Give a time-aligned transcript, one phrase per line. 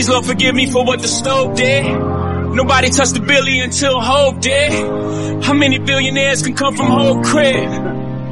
[0.00, 1.84] Please, Lord, forgive me for what the stove did.
[1.84, 5.44] Nobody touched the billy until Hov did.
[5.44, 7.68] How many billionaires can come from whole crib?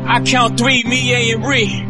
[0.07, 1.83] I count three, me, A, and Ree.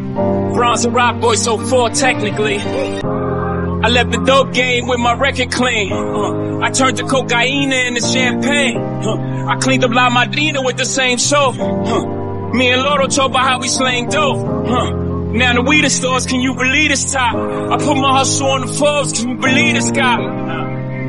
[0.53, 2.59] Bronze and Rock Boy, so four technically.
[2.59, 5.93] I left the dope game with my record clean.
[5.93, 8.79] Uh, I turned the cocaine into champagne.
[8.79, 11.55] Uh, I cleaned up La Madrina with the same soap.
[11.57, 15.08] Uh, me and Loro talk about how we slang dope.
[15.33, 17.35] Now the weed stores, can you believe this top?
[17.35, 20.17] I put my hustle on the Forbes, can you believe this guy?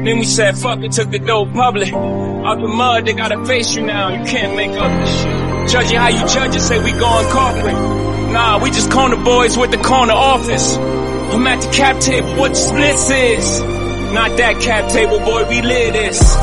[0.04, 1.94] Then we said, fuck it, took the dope public.
[1.94, 4.10] Out the mud, they gotta face you now.
[4.10, 5.70] You can't make up this shit.
[5.70, 8.34] Judge it how you judge it, say we going corporate.
[8.34, 10.76] Nah, we just corner boys with the corner office.
[10.76, 13.62] I'm at the cap table, what splits is.
[14.14, 16.38] Not that cap table, boy, we live this.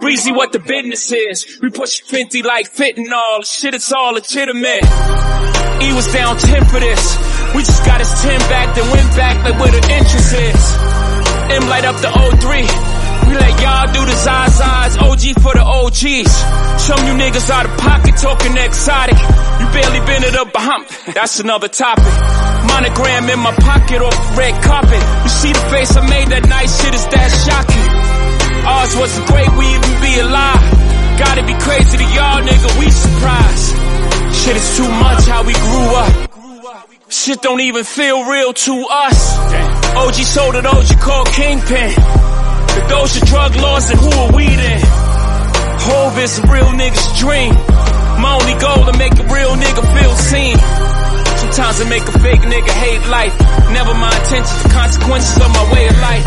[0.00, 1.58] Breezy, what the business is.
[1.60, 3.44] We push 50 like fentanyl.
[3.44, 5.39] Shit, it's all legitimate.
[5.80, 7.02] He was down 10 for this.
[7.54, 10.64] We just got his 10 back, then went back like where the interest is.
[11.50, 13.00] M light up the 03.
[13.26, 16.32] We let y'all do the Zazas, OG for the OGs.
[16.82, 19.18] Some you niggas out of pocket talking exotic.
[19.60, 22.12] You barely been to the Bahamas, that's another topic.
[22.66, 25.02] Monogram in my pocket off the red carpet.
[25.24, 27.88] You see the face I made that night, shit is that shocking.
[28.66, 30.64] Ours wasn't great, we even be alive.
[31.18, 33.79] Gotta be crazy to y'all, nigga, we surprised.
[34.40, 36.12] Shit is too much how we grew up.
[37.10, 39.36] Shit don't even feel real to us.
[40.00, 41.92] OG sold it, OG called Kingpin.
[42.72, 44.80] The Doja drug laws and who are we then?
[45.84, 47.52] Hov is a real nigga's dream.
[48.24, 50.56] My only goal to make a real nigga feel seen.
[51.36, 53.36] Sometimes I make a fake nigga hate life.
[53.76, 56.24] Never my intentions, the consequences of my way of life.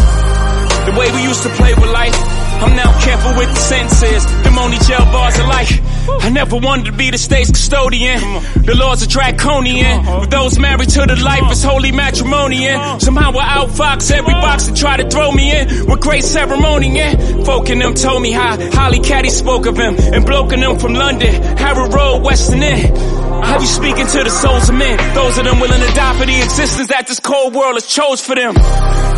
[0.86, 2.14] The way we used to play with life.
[2.62, 4.22] I'm now careful with the senses.
[4.44, 5.93] Them only jail bars of life.
[6.10, 8.20] I never wanted to be the state's custodian.
[8.64, 10.20] The laws are draconian.
[10.20, 12.68] With those married to the life, it's holy matrimony.
[12.68, 15.86] And somehow I outfox every box that try to throw me in.
[15.88, 17.16] With great ceremony, yeah.
[17.44, 19.96] Folk in them told me how Holly Caddy spoke of him.
[19.98, 22.98] And bloke in them from London, Harrow Road, Western End.
[22.98, 24.98] I have you speaking to the souls of men.
[25.16, 28.22] Those of them willing to die for the existence that this cold world has chose
[28.22, 28.56] for them.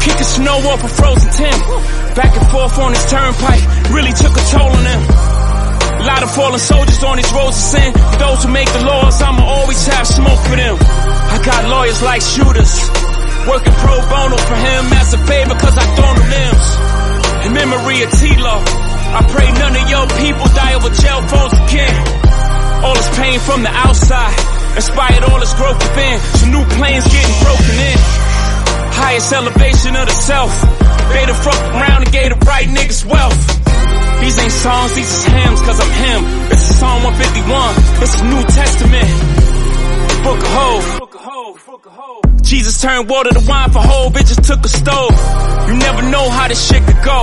[0.01, 1.59] Kicking snow off a frozen Tim.
[2.15, 5.34] Back and forth on his turnpike really took a toll on them.
[6.05, 7.89] Lot of fallen soldiers on these roads of sin.
[8.21, 10.77] Those who make the laws, I'ma always have smoke for them.
[10.77, 12.73] I got lawyers like shooters.
[13.49, 16.67] Working pro bono for him as a favor cause I thrown them limbs.
[17.45, 18.61] In memory of T-Law,
[19.17, 21.97] I pray none of your people die over jail phones again.
[22.85, 24.37] All this pain from the outside
[24.77, 26.17] inspired all this growth within.
[26.37, 27.97] Some new planes getting broken in.
[28.93, 30.53] Highest elevation of the self.
[31.09, 33.41] They done fucked around and gave the right niggas wealth.
[34.21, 36.49] These ain't songs, these is hymns, cause I'm him.
[36.49, 39.09] This is Psalm 151, this is New Testament.
[40.23, 41.05] Book of Hope.
[42.41, 45.11] Jesus turned water to wine for it just took a stove.
[45.67, 47.21] You never know how this shit could go.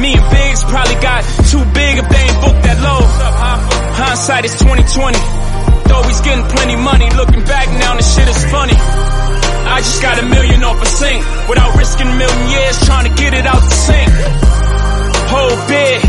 [0.00, 1.22] Me and Biggs probably got
[1.52, 3.00] too big if they ain't booked that low.
[3.94, 5.14] Hindsight is 2020.
[5.86, 8.74] Though he's getting plenty money, looking back now, this shit is funny.
[8.74, 13.14] I just got a million off a sink without risking a million years trying to
[13.14, 14.63] get it out the sink.
[15.32, 16.00] Whole big.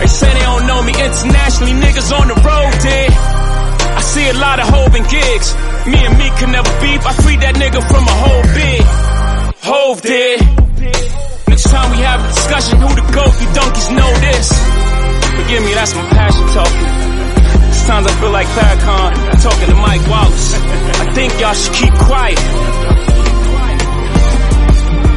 [0.00, 3.10] They say they don't know me internationally, niggas on the road did.
[3.98, 5.48] I see a lot of Hov and gigs.
[5.90, 7.02] Me and me can never beef.
[7.04, 8.82] I freed that nigga from a whole big.
[9.66, 10.38] Hov did.
[11.48, 13.34] Next time we have a discussion, who the goat?
[13.42, 14.46] You donkeys know this.
[15.34, 17.08] Forgive me, that's my passion talking.
[17.72, 20.54] Sometimes I feel like Farrakhan talking to Mike Wallace.
[20.54, 22.38] I think y'all should keep quiet.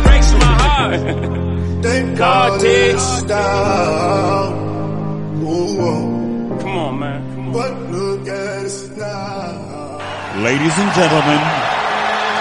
[0.04, 1.28] Breaks my heart.
[1.82, 2.96] Thank God did.
[3.28, 4.54] down.
[5.44, 7.20] Ooh, Come on, man.
[7.34, 7.54] Come on.
[7.54, 9.98] but look at us now.
[10.44, 11.42] Ladies and gentlemen,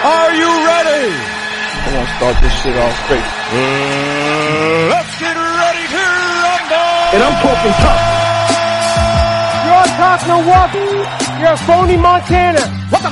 [0.05, 1.09] are you ready?
[1.11, 3.29] I want to start this shit off straight.
[3.51, 6.03] Uh, let's get ready to
[6.45, 7.01] rumble!
[7.13, 8.01] And I'm talking tough.
[9.65, 10.93] You're on top, Milwaukee.
[11.41, 12.61] You're a phony Montana.
[12.93, 13.11] What the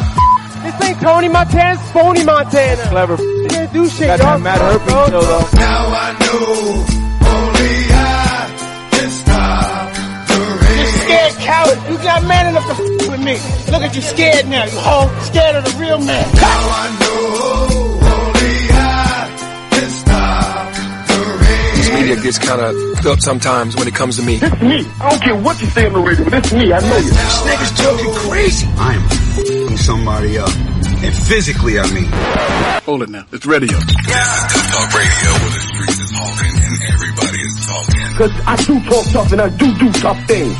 [0.80, 0.82] f?
[0.82, 2.82] This ain't Tony Montana, it's phony Montana.
[2.90, 3.16] Clever.
[3.22, 4.40] You can't do shit, Got y'all.
[4.40, 5.48] that Matt Herpes show though.
[5.60, 6.86] Now I know
[7.30, 8.50] only I
[8.92, 9.94] can stop
[10.28, 10.80] the rain.
[10.80, 11.04] You rain.
[11.04, 11.78] scared coward.
[11.92, 12.80] You got man enough to f
[13.10, 13.36] with me.
[13.72, 15.10] Look at you scared now, you hoe.
[15.24, 16.26] Scared of the real man.
[16.36, 19.30] Now I know only I
[19.72, 20.74] can stop
[21.08, 21.76] the rain.
[21.78, 24.38] This media gets kind of up sometimes when it comes to me.
[24.38, 24.86] This me.
[25.00, 26.72] I don't care what you say on the radio, but this me.
[26.74, 27.10] I know you.
[27.10, 28.68] This nigga's joking crazy.
[28.78, 29.29] I am
[29.70, 30.50] beating somebody up.
[31.02, 32.10] And physically, I mean.
[32.86, 33.26] Hold it now.
[33.32, 33.78] It's radio.
[33.78, 34.48] Yeah.
[34.48, 38.18] This talk radio where the streets is talking and everybody is talking.
[38.18, 40.58] Cause I do talk tough and I do do tough things.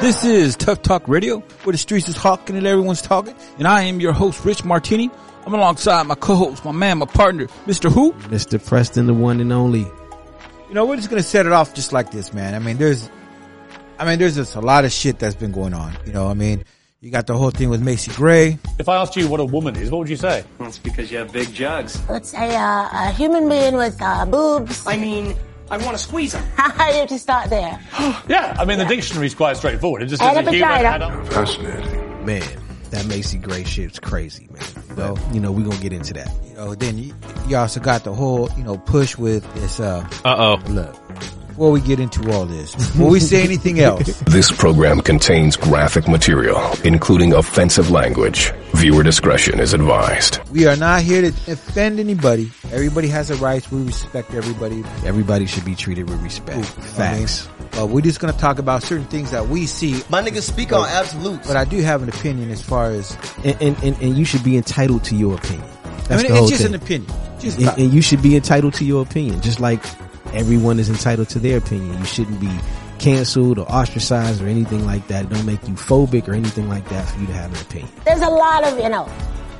[0.00, 3.34] This is Tuff Talk Radio, where the streets is honking and everyone's talking.
[3.58, 5.10] And I am your host, Rich Martini.
[5.46, 7.90] I'm alongside my co-host, my man, my partner, Mr.
[7.92, 8.12] Who?
[8.28, 8.64] Mr.
[8.64, 9.80] Preston, the one and only.
[9.80, 12.54] You know, we're just gonna set it off just like this, man.
[12.54, 13.10] I mean, there's,
[13.98, 15.96] I mean, there's just a lot of shit that's been going on.
[16.06, 16.64] You know, I mean,
[17.00, 18.58] you got the whole thing with Macy Gray.
[18.78, 20.44] If I asked you what a woman is, what would you say?
[20.58, 21.98] Well, it's because you have big jugs.
[22.08, 24.86] Let's say uh, a human being with uh, boobs.
[24.86, 25.34] I mean,
[25.70, 26.44] I want to squeeze them.
[26.56, 27.80] How do you have to start there?
[28.28, 30.02] yeah, I mean, the dictionary's quite straightforward.
[30.02, 31.06] It just And says a a human vagina.
[31.06, 31.32] adult.
[31.32, 32.24] Fascinating.
[32.26, 32.42] Man,
[32.90, 34.84] that Macy Gray shit's crazy, man.
[34.96, 36.30] But, you know, we're going to get into that.
[36.46, 37.14] You know, then you,
[37.48, 40.70] you also got the whole, you know, push with this, uh, Uh oh.
[40.70, 40.94] look,
[41.60, 46.08] before we get into all this, before we say anything else, This program contains graphic
[46.08, 48.50] material, including offensive language.
[48.76, 50.40] Viewer discretion is advised.
[50.50, 52.50] we are not here to offend anybody.
[52.72, 53.70] Everybody has a right.
[53.70, 54.82] We respect everybody.
[55.04, 56.64] Everybody should be treated with respect.
[56.64, 57.46] Facts.
[57.72, 60.02] But we're just going to talk about certain things that we see.
[60.08, 61.46] My niggas speak on absolutes.
[61.46, 63.14] But I do have an opinion as far as,
[63.44, 65.68] And, and, and, and you should be entitled to your opinion.
[66.08, 66.74] That's I mean, the whole it's just thing.
[66.74, 67.12] an opinion.
[67.38, 69.82] Just and, and you should be entitled to your opinion, just like
[70.34, 71.98] everyone is entitled to their opinion.
[71.98, 72.50] You shouldn't be
[72.98, 75.24] canceled or ostracized or anything like that.
[75.24, 77.90] It don't make you phobic or anything like that for you to have an opinion.
[78.04, 79.10] There's a lot of, you know,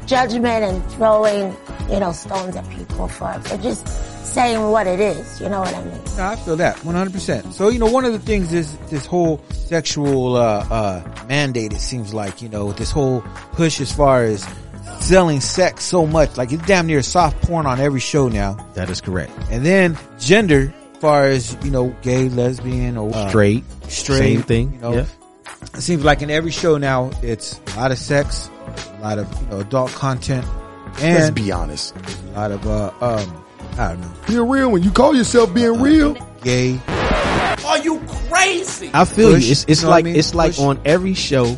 [0.06, 1.56] judgment and throwing,
[1.90, 3.86] you know, stones at people for, for just
[4.24, 5.40] saying what it is.
[5.40, 6.00] You know what I mean?
[6.16, 7.52] No, I feel that 100%.
[7.52, 11.80] So, you know, one of the things is this whole sexual, uh, uh, mandate, it
[11.80, 14.46] seems like, you know, this whole push as far as
[15.00, 16.36] selling sex so much.
[16.36, 18.54] Like it's damn near soft porn on every show now.
[18.74, 19.32] That is correct.
[19.50, 24.18] And then gender, as far as, you know, gay, lesbian, or uh, Straight, straight.
[24.18, 24.74] same thing.
[24.74, 25.06] You know, Yeah.
[25.74, 28.50] it seems like in every show now, it's a lot of sex,
[28.98, 30.46] a lot of, you know, adult content,
[31.00, 31.94] and Let's be honest.
[32.34, 33.44] a lot of, uh, um,
[33.78, 36.16] I don't know, Being real when you call yourself being real.
[36.42, 36.78] gay.
[37.64, 38.90] Are you crazy?
[38.92, 39.52] I feel Push, you.
[39.52, 40.16] It's, it's you know like I mean?
[40.16, 40.60] it's like Push.
[40.64, 41.54] on every show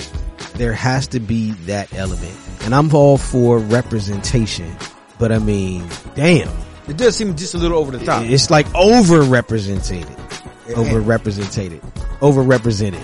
[0.55, 4.75] there has to be that element, and I'm all for representation.
[5.19, 6.49] But I mean, damn,
[6.89, 8.25] It does seem just a little over the top.
[8.25, 10.07] it's like over represented,
[10.75, 11.81] over represented,
[12.21, 13.03] over represented.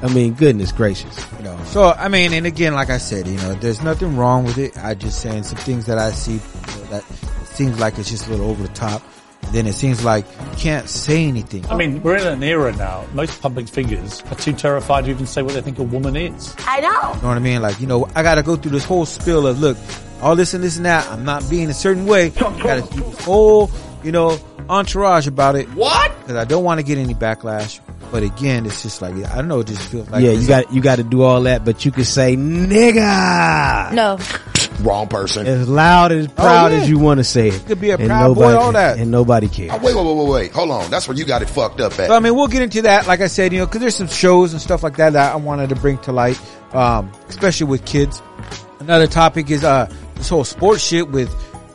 [0.00, 1.26] I mean, goodness gracious.
[1.38, 4.44] You know, so I mean, and again, like I said, you know, there's nothing wrong
[4.44, 4.78] with it.
[4.78, 7.04] I just saying some things that I see you know, that
[7.46, 9.02] seems like it's just a little over the top.
[9.48, 11.64] And then it seems like you can't say anything.
[11.70, 13.06] I mean, we're in an era now.
[13.14, 16.54] Most public figures are too terrified to even say what they think a woman is.
[16.58, 16.88] I know.
[16.88, 17.62] You know what I mean?
[17.62, 19.78] Like, you know, I gotta go through this whole spill of look,
[20.20, 21.10] all this and this and that.
[21.10, 22.28] I'm not being a certain way.
[22.28, 23.70] Gotta do this whole,
[24.04, 25.66] you know, entourage about it.
[25.70, 26.10] What?
[26.26, 27.80] Cause I don't want to get any backlash.
[28.12, 30.70] But again, it's just like, I don't know, it just feels like yeah, you got
[30.74, 34.18] you got to do all that, but you can say nigga No.
[34.80, 35.46] Wrong person.
[35.46, 36.82] as loud as proud Oh, yeah.
[36.82, 37.66] as you want to say it.
[37.66, 38.98] Could be a And proud boy, all that.
[38.98, 39.70] and nobody cares.
[39.72, 40.52] Oh, wait, wait, wait, wait, wait.
[40.52, 40.90] Hold on.
[40.90, 42.06] That's where you got it fucked up at.
[42.08, 43.06] So, I mean, we'll get into that.
[43.06, 45.36] Like I said, you know, cause there's some shows and stuff like that that I
[45.36, 46.40] wanted to bring to light,
[46.74, 48.22] um, especially with kids.
[48.80, 51.30] Another topic is, uh, this whole sports shit with,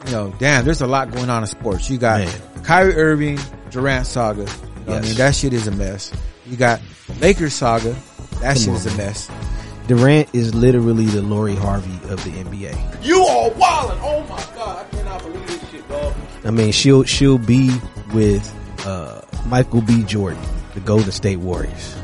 [0.06, 1.90] you know, damn, there's a lot going on in sports.
[1.90, 2.64] You got Man.
[2.64, 3.40] Kyrie Irving,
[3.72, 4.46] Durant saga.
[4.86, 6.12] What I mean, that shit is a mess.
[6.46, 6.82] You got
[7.20, 7.96] Lakers saga.
[8.42, 9.30] That shit on, is a mess.
[9.88, 13.04] Durant is literally the Lori Harvey of the NBA.
[13.04, 14.00] You are wildin'.
[14.02, 16.14] Oh my god, I cannot believe this shit, dog.
[16.46, 17.72] I mean, she'll she'll be
[18.14, 18.54] with
[18.86, 20.04] uh, Michael B.
[20.04, 20.42] Jordan,
[20.74, 21.96] the Golden State Warriors,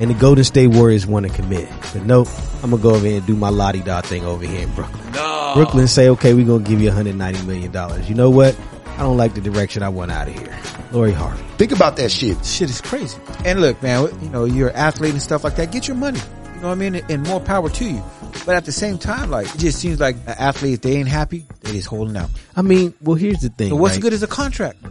[0.00, 2.28] and the Golden State Warriors want to commit, but nope.
[2.62, 5.12] I'm gonna go over here and do my lottie dot thing over here in Brooklyn.
[5.12, 5.52] No.
[5.54, 8.08] Brooklyn say, okay, we're gonna give you 190 million dollars.
[8.08, 8.58] You know what?
[8.96, 10.58] I don't like the direction I want out of here.
[10.90, 11.40] Lori Harvey.
[11.56, 12.44] Think about that shit.
[12.44, 13.16] Shit is crazy.
[13.44, 15.70] And look, man, you know, you're an athlete and stuff like that.
[15.70, 16.18] Get your money.
[16.58, 17.04] You know what I mean?
[17.08, 18.02] And more power to you.
[18.44, 21.08] But at the same time, like, it just seems like an athlete, if they ain't
[21.08, 22.30] happy, they just holding out.
[22.56, 23.68] I mean, well, here's the thing.
[23.68, 24.02] So what's right?
[24.02, 24.82] good as a contract?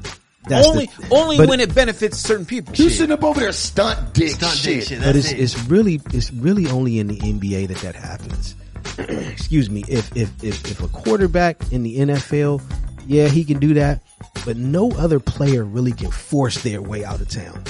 [0.48, 2.74] That's the- only, only when it benefits certain people.
[2.74, 4.80] You sitting up over there stunt dick Stunt shit.
[4.80, 5.02] dick shit.
[5.02, 5.42] but it's it.
[5.42, 8.56] it's really it's really only in the NBA that that happens.
[8.98, 9.84] Excuse me.
[9.90, 12.62] If if if if a quarterback in the NFL,
[13.08, 14.02] yeah, he can do that,
[14.46, 17.62] but no other player really can force their way out of town.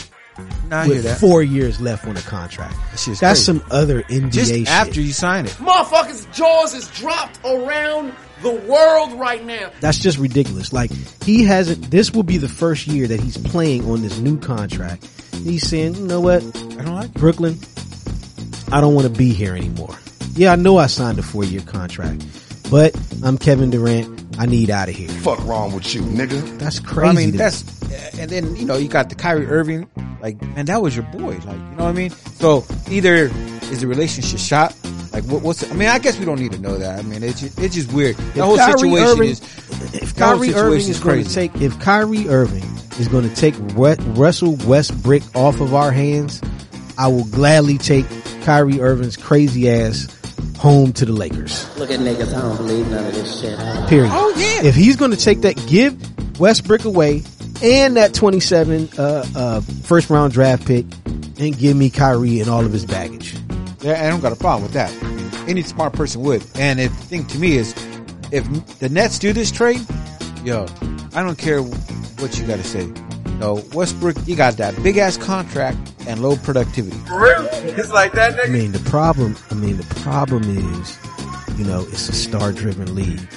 [0.70, 1.20] Nah, with that.
[1.20, 2.76] four years left on a contract.
[2.76, 3.44] That That's crazy.
[3.44, 4.68] some other NBA Just shit.
[4.68, 5.52] after you sign it.
[5.54, 9.72] Motherfuckers' jaws is dropped around the world right now.
[9.80, 10.72] That's just ridiculous.
[10.74, 10.92] Like
[11.24, 11.90] he hasn't.
[11.90, 15.08] This will be the first year that he's playing on this new contract.
[15.44, 17.14] He's saying, you know what, I don't like it.
[17.14, 17.58] Brooklyn,
[18.72, 19.96] I don't want to be here anymore.
[20.36, 22.26] Yeah, I know I signed a four year contract,
[22.70, 24.27] but I'm Kevin Durant.
[24.40, 25.10] I need out of here.
[25.10, 26.60] Fuck wrong with you, nigga.
[26.60, 27.10] That's crazy.
[27.10, 27.64] I mean, that's,
[28.20, 29.90] and then, you know, you got the Kyrie Irving,
[30.22, 31.34] like, man, that was your boy.
[31.46, 32.12] Like, you know what I mean?
[32.12, 33.32] So either
[33.72, 34.76] is the relationship shot?
[35.12, 37.00] Like, what, what's, I mean, I guess we don't need to know that.
[37.00, 38.16] I mean, it's just, it's just weird.
[38.18, 39.42] The If whole Kyrie situation Irving- is,
[39.96, 41.48] if the Kyrie Irving is going to crazy.
[41.50, 42.66] take, if Kyrie Irving
[43.00, 46.42] is going to take Russell Westbrook off of our hands,
[46.98, 48.06] I will gladly take
[48.44, 50.08] Kyrie Irving's crazy ass
[50.58, 51.78] home to the Lakers.
[51.78, 53.58] Look at niggas, I don't believe none of this shit.
[53.88, 54.12] Period.
[54.14, 54.68] Oh, yeah.
[54.68, 57.24] If he's going to take that, give Westbrook away
[57.62, 60.86] and that 27 uh, uh, first round draft pick
[61.40, 63.36] and give me Kyrie and all of his baggage.
[63.82, 64.92] Yeah, I don't got a problem with that.
[65.48, 66.44] Any smart person would.
[66.56, 67.74] And the thing to me is,
[68.32, 69.82] if the Nets do this trade,
[70.44, 70.66] yo,
[71.14, 72.92] I don't care what you got to say.
[73.40, 76.98] No, Westbrook, you got that big ass contract and low productivity.
[77.08, 78.46] It's like that, nigga?
[78.46, 80.98] I mean, the problem, I mean, the problem is,
[81.58, 83.28] you know, it's a star driven league.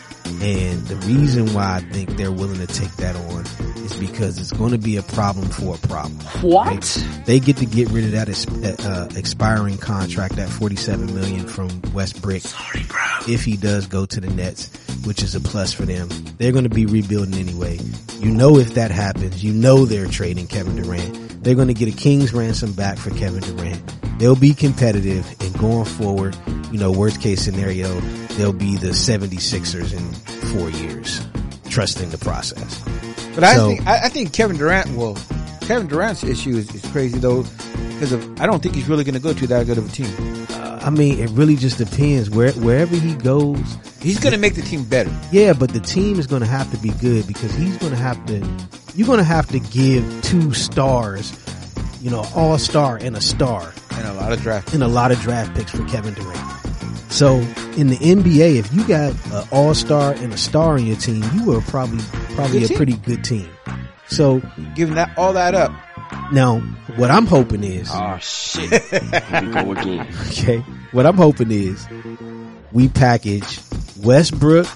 [0.42, 3.44] And the reason why I think they're willing to take that on
[3.84, 6.18] is because it's going to be a problem for a problem.
[6.40, 7.04] What?
[7.26, 8.46] They get to get rid of that ex-
[8.86, 12.42] uh, expiring contract, that 47 million from Westbrook.
[12.42, 13.00] Sorry, bro.
[13.28, 14.70] If he does go to the Nets,
[15.04, 16.08] which is a plus for them.
[16.38, 17.78] They're going to be rebuilding anyway.
[18.18, 21.29] You know if that happens, you know they're trading Kevin Durant.
[21.42, 24.18] They're going to get a king's ransom back for Kevin Durant.
[24.18, 26.36] They'll be competitive and going forward,
[26.70, 27.98] you know, worst case scenario,
[28.36, 30.12] they'll be the 76ers in
[30.58, 31.26] four years,
[31.70, 32.82] trusting the process.
[33.34, 35.16] But I So- think I, think Kevin Durant will.
[35.62, 37.44] Kevin Durant's issue is, is crazy though,
[37.94, 39.92] because of I don't think he's really going to go to that good of a
[39.92, 40.08] team.
[40.50, 43.58] Uh, I mean, it really just depends where wherever he goes.
[44.02, 45.10] He's going to make the team better.
[45.30, 47.98] Yeah, but the team is going to have to be good because he's going to
[47.98, 48.40] have to.
[48.94, 51.32] You're going to have to give two stars,
[52.00, 55.12] you know, all star and a star, and a lot of draft and a lot
[55.12, 56.60] of draft picks for Kevin Durant.
[57.10, 57.36] So
[57.76, 61.22] in the NBA, if you got an all star and a star on your team,
[61.34, 62.02] you were probably
[62.34, 63.48] probably a pretty good team.
[64.06, 64.40] So
[64.74, 65.72] giving that all that up.
[66.32, 66.60] Now,
[66.96, 70.08] what I'm hoping is, oh shit, here we go again.
[70.28, 70.58] okay,
[70.92, 71.86] what I'm hoping is
[72.72, 73.60] we package
[74.02, 74.66] Westbrook,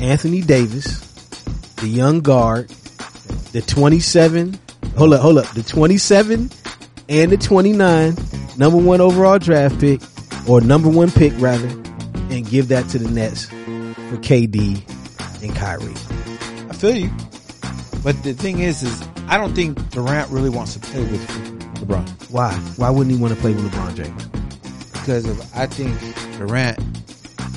[0.00, 1.00] Anthony Davis,
[1.76, 2.70] the young guard,
[3.52, 4.58] the 27,
[4.96, 6.50] hold up, hold up, the 27
[7.08, 8.14] and the 29
[8.56, 10.00] number one overall draft pick
[10.48, 11.68] or number one pick rather,
[12.30, 14.80] and give that to the Nets for KD
[15.42, 15.92] and Kyrie.
[16.68, 17.10] I feel you.
[18.02, 21.26] But the thing is, is I don't think Durant really wants to play with
[21.76, 22.30] LeBron.
[22.30, 22.52] Why?
[22.76, 24.26] Why wouldn't he want to play with LeBron James?
[24.92, 25.98] Because of I think
[26.38, 26.78] Durant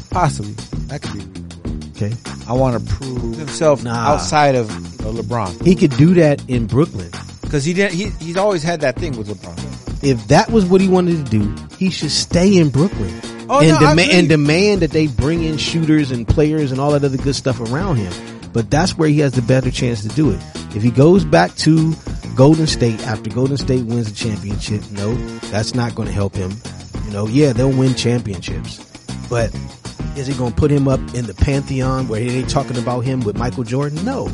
[0.09, 0.55] possibly
[0.91, 1.23] actually
[1.95, 2.13] Okay.
[2.47, 3.91] I want to prove himself Nah.
[4.13, 7.09] outside of you know, LeBron He could do that in Brooklyn.
[7.41, 7.93] because he didn't.
[7.93, 10.03] He, he's always had that thing with LeBron.
[10.03, 13.13] if that was what he wanted to do, he should stay in Brooklyn
[13.49, 16.79] Oh, and, no, I demand, and demand that they bring in shooters and players and
[16.79, 18.11] all that other good stuff around him.
[18.53, 20.39] But that's where he has the better chance to do it.
[20.75, 21.93] If he goes back to
[22.35, 25.13] Golden State after Golden State wins the championship, no,
[25.51, 26.53] that's not going to help him.
[27.05, 28.79] You know, yeah, they'll win championships,
[29.29, 29.53] but
[30.17, 33.21] is he going to put him up in the pantheon where they talking about him
[33.21, 34.03] with Michael Jordan?
[34.05, 34.27] No.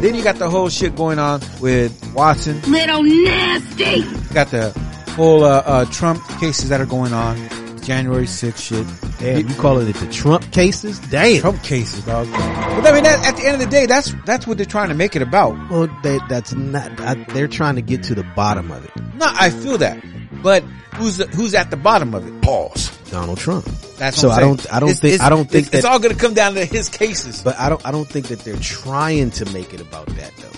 [0.00, 2.60] Then you got the whole shit going on with Watson.
[2.62, 4.00] Little nasty.
[4.00, 4.70] You got the
[5.16, 7.36] whole uh, uh, Trump cases that are going on.
[7.82, 8.86] January 6th shit.
[9.18, 10.98] Damn, you calling it the Trump cases?
[11.10, 11.40] Damn.
[11.40, 12.26] Trump cases, dog.
[12.30, 14.88] But I mean, that, at the end of the day, that's that's what they're trying
[14.88, 15.70] to make it about.
[15.70, 16.98] Well, they, that's not.
[17.00, 18.90] I, they're trying to get to the bottom of it.
[19.14, 20.02] No, I feel that.
[20.44, 20.62] But
[20.94, 22.40] who's who's at the bottom of it?
[22.42, 22.90] Pause.
[23.10, 23.64] Donald Trump.
[23.96, 24.72] That's so what I I'm don't.
[24.74, 25.14] I don't It's- think.
[25.14, 27.42] it's- I don't think it's, it's all going to come down to his cases.
[27.42, 27.84] but I don't.
[27.86, 30.48] I don't think that they're trying to make it about that though.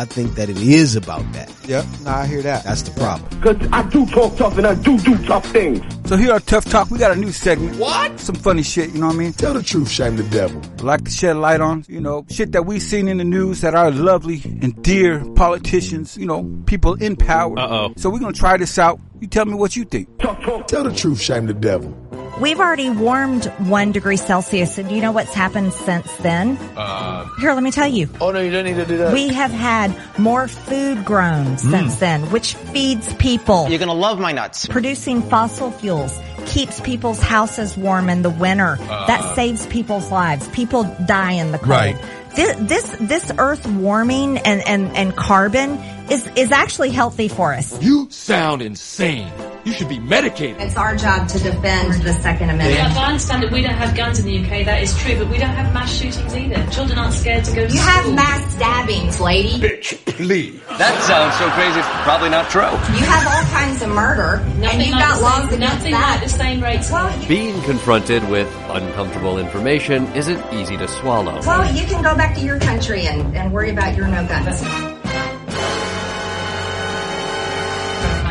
[0.00, 1.52] I think that it is about that.
[1.68, 1.84] Yep.
[2.04, 2.64] No, I hear that.
[2.64, 3.42] That's the problem.
[3.42, 5.84] Cause I do talk tough and I do do tough things.
[6.08, 6.90] So here are Tuff Talk.
[6.90, 7.76] We got a new segment.
[7.76, 8.18] What?
[8.18, 9.34] Some funny shit, you know what I mean?
[9.34, 10.58] Tell the truth, shame the devil.
[10.82, 13.74] Like to shed light on, you know, shit that we've seen in the news that
[13.74, 17.58] our lovely and dear politicians, you know, people in power.
[17.58, 17.92] Uh-oh.
[17.98, 18.98] So we're gonna try this out.
[19.20, 20.08] You tell me what you think.
[20.18, 20.66] Tough talk.
[20.66, 21.94] Tell the truth, shame the devil.
[22.40, 26.56] We've already warmed one degree Celsius, and do you know what's happened since then?
[26.74, 28.08] Uh, Here, let me tell you.
[28.18, 29.12] Oh no, you don't need to do that.
[29.12, 33.68] We have had more food grown since then, which feeds people.
[33.68, 34.66] You're gonna love my nuts.
[34.66, 38.76] Producing fossil fuels keeps people's houses warm in the winter.
[38.78, 40.48] that saves people's lives.
[40.48, 41.68] People die in the cold.
[41.70, 41.96] Right.
[42.36, 45.78] This, this, this earth warming and, and, and carbon
[46.10, 47.80] is, is actually healthy for us.
[47.82, 49.32] You sound insane.
[49.64, 50.60] You should be medicated.
[50.60, 52.74] It's our job to defend the Second Amendment.
[52.74, 55.28] Yeah, I understand that we don't have guns in the UK, that is true, but
[55.28, 56.66] we don't have mass shootings either.
[56.70, 57.82] Children aren't scared to go to You school.
[57.92, 59.60] have mass stabbings, lady.
[59.60, 60.58] Bitch, please.
[60.78, 61.78] That sounds so crazy.
[61.78, 62.62] It's probably not true.
[62.96, 64.36] You have all kinds of murder,
[64.66, 66.10] and you've like got the laws same, against nothing that.
[66.20, 66.90] like the same rates.
[66.90, 71.38] Well, Being confronted with uncomfortable information isn't easy to swallow.
[71.42, 74.62] well, you can go back to your country and, and worry about your no guns.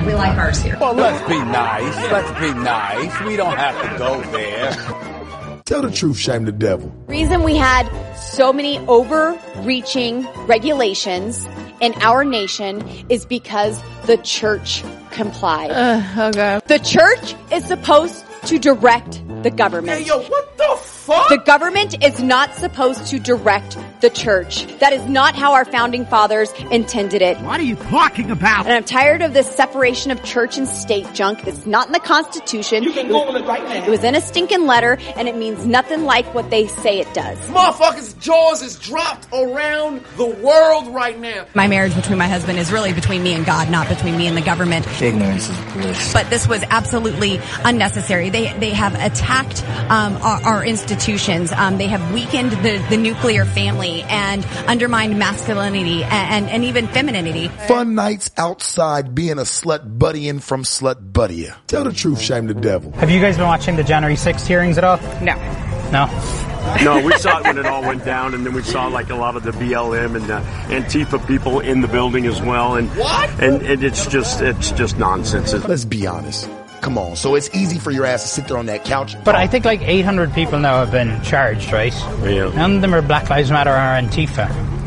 [0.09, 0.75] We like ours here.
[0.81, 1.95] Well, let's be nice.
[2.11, 3.21] Let's be nice.
[3.27, 5.61] We don't have to go there.
[5.65, 6.91] Tell the truth, shame the devil.
[7.05, 11.47] reason we had so many overreaching regulations
[11.79, 15.65] in our nation is because the church comply.
[16.17, 16.55] okay.
[16.55, 19.99] Oh the church is supposed to direct the government.
[19.99, 21.29] Hey, yo, what the fuck?
[21.29, 24.65] The government is not supposed to direct the church.
[24.79, 27.37] That is not how our founding fathers intended it.
[27.39, 28.65] What are you talking about?
[28.65, 31.47] And I'm tired of this separation of church and state junk.
[31.47, 32.83] It's not in the Constitution.
[32.83, 33.85] You can Google it right now.
[33.85, 37.13] It was in a stinking letter, and it means nothing like what they say it
[37.13, 37.37] does.
[37.47, 41.45] Motherfuckers' jaws is dropped around the world right now.
[41.53, 44.37] My marriage between my husband is really between me and God, not between me and
[44.37, 44.87] the government.
[45.01, 46.13] Ignorance is bliss.
[46.13, 48.28] But this was absolutely unnecessary.
[48.29, 51.51] They they have attacked um, our, our institutions.
[51.51, 56.87] Um, they have weakened the, the nuclear family and undermined masculinity and, and, and even
[56.87, 57.47] femininity.
[57.67, 61.47] Fun nights outside being a slut buddying from slut buddy.
[61.67, 62.91] Tell the truth, shame the devil.
[62.93, 64.97] Have you guys been watching the January 6th hearings at all?
[65.21, 65.35] No.
[65.91, 66.05] No?
[66.83, 69.15] no, we saw it when it all went down, and then we saw like a
[69.15, 72.75] lot of the BLM and uh, Antifa people in the building as well.
[72.75, 73.29] And what?
[73.41, 75.53] And, and it's just it's just nonsense.
[75.53, 76.49] Let's be honest.
[76.81, 77.15] Come on.
[77.15, 79.15] So it's easy for your ass to sit there on that couch.
[79.23, 81.93] But I think like 800 people now have been charged, right?
[82.23, 82.51] Yeah.
[82.55, 84.78] None of them are Black Lives Matter or Antifa.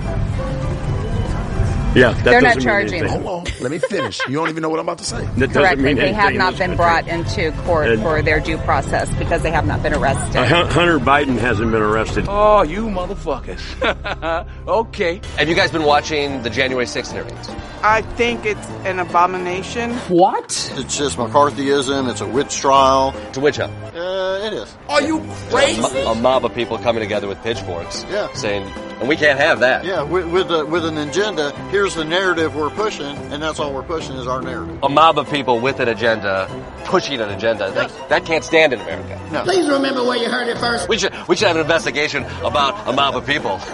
[1.95, 2.99] Yeah, that They're not doesn't mean charging.
[3.01, 3.23] anything.
[3.23, 3.53] Hold on.
[3.61, 4.21] Let me finish.
[4.29, 5.29] You don't even know what I'm about to say.
[5.37, 5.81] That Correct.
[5.81, 9.13] mean They have anything in not been brought into court And- for their due process
[9.17, 10.37] because they have not been arrested.
[10.37, 12.27] Uh, Hunter Biden hasn't been arrested.
[12.29, 13.61] Oh, you motherfuckers.
[14.67, 15.21] okay.
[15.37, 17.49] Have you guys been watching the January 6th hearings?
[17.83, 19.91] I think it's an abomination.
[20.09, 20.73] What?
[20.77, 22.09] It's just McCarthyism.
[22.11, 23.13] It's a witch trial.
[23.29, 23.73] It's a witch hunt.
[23.95, 24.75] Uh, it is.
[24.89, 25.19] Are you
[25.51, 26.01] crazy?
[26.03, 28.05] A mob of people coming together with pitchforks.
[28.11, 28.33] Yeah.
[28.35, 28.63] Saying,
[29.01, 29.85] and we can't have that.
[29.85, 31.51] Yeah, with with, a, with an agenda.
[31.83, 34.79] Here's the narrative we're pushing, and that's all we're pushing is our narrative.
[34.85, 36.47] A mob of people with an agenda,
[36.85, 37.73] pushing an agenda.
[37.73, 39.21] That, that can't stand in America.
[39.33, 39.43] No.
[39.43, 40.89] Please remember where you heard it first.
[40.89, 43.57] We should we should have an investigation about a mob of people.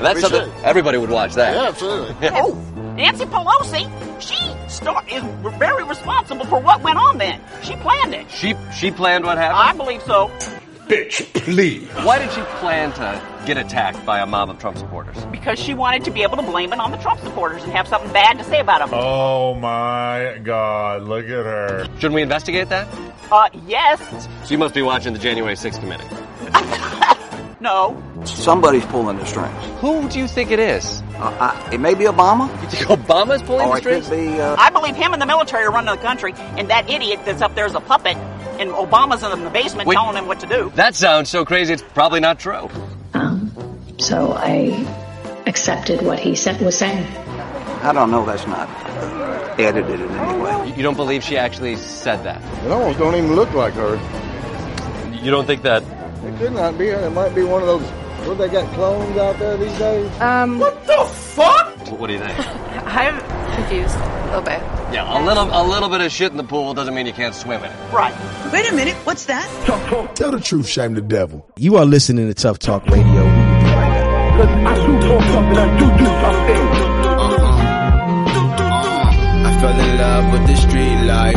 [0.00, 0.64] That's We something should.
[0.64, 1.54] everybody would watch that.
[1.54, 2.16] Yeah, absolutely.
[2.32, 2.54] Oh,
[2.96, 3.88] Nancy Pelosi,
[4.20, 4.34] she
[4.68, 5.22] start, is
[5.56, 7.40] very responsible for what went on then.
[7.62, 8.28] She planned it.
[8.32, 9.60] She she planned what happened.
[9.60, 10.28] I believe so.
[10.88, 11.88] Bitch, please.
[12.04, 15.16] Why did she plan to get attacked by a mob of Trump supporters?
[15.26, 17.88] Because she wanted to be able to blame it on the Trump supporters and have
[17.88, 18.90] something bad to say about them.
[18.92, 21.86] Oh my god, look at her.
[21.96, 22.86] Shouldn't we investigate that?
[23.32, 23.98] Uh, yes.
[24.46, 26.04] So you must be watching the January 6th committee.
[27.64, 27.96] No.
[28.26, 29.54] Somebody's pulling the strings.
[29.80, 31.02] Who do you think it is?
[31.16, 32.50] Uh, I, it may be Obama.
[32.62, 34.34] You think Obama's pulling Or the it could strings?
[34.34, 37.20] be, uh, I believe him and the military are running the country, and that idiot
[37.24, 38.18] that's up there is a puppet,
[38.60, 39.94] and Obama's in the basement Wait.
[39.94, 40.70] telling him what to do.
[40.74, 42.68] That sounds so crazy, it's probably not true.
[43.98, 44.86] So I
[45.46, 47.06] accepted what he said, was saying.
[47.82, 48.26] I don't know.
[48.26, 48.68] That's not
[49.58, 50.68] edited in any way.
[50.68, 52.42] You- You don't believe she actually said that?
[52.66, 53.98] It almost don't even look like her.
[55.22, 55.82] You don't think that?
[56.26, 57.00] It could not be her.
[57.06, 57.82] It might be one of those.
[58.26, 60.10] What they got clones out there these days?
[60.20, 61.76] Um, What the fuck?
[61.98, 62.32] What do you think?
[62.86, 63.20] I'm
[63.56, 64.60] confused a little bit.
[64.94, 67.34] Yeah, a little, a little bit of shit in the pool doesn't mean you can't
[67.34, 67.92] swim in it.
[67.92, 68.14] Right.
[68.52, 68.94] Wait a minute.
[69.04, 69.46] What's that?
[70.14, 71.44] Tell the truth, shame the devil.
[71.56, 73.02] You are listening to Tuff Talk Radio.
[73.04, 74.36] We will be right back.
[74.38, 77.84] Cause I do talk tough and I do do tough things.
[79.46, 81.36] I fell in love with the street life.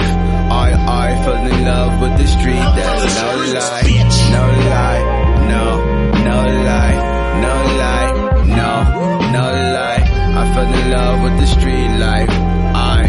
[0.49, 0.71] I,
[1.09, 2.55] I fell in love with the street.
[2.55, 3.15] That's.
[3.21, 3.81] No lie.
[6.47, 6.97] Lie.
[7.45, 8.11] No lie.
[8.59, 8.71] No,
[9.35, 10.03] no lie.
[10.39, 12.29] I fell in love with the street life.
[12.29, 12.99] I.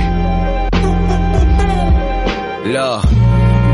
[2.67, 3.05] Look.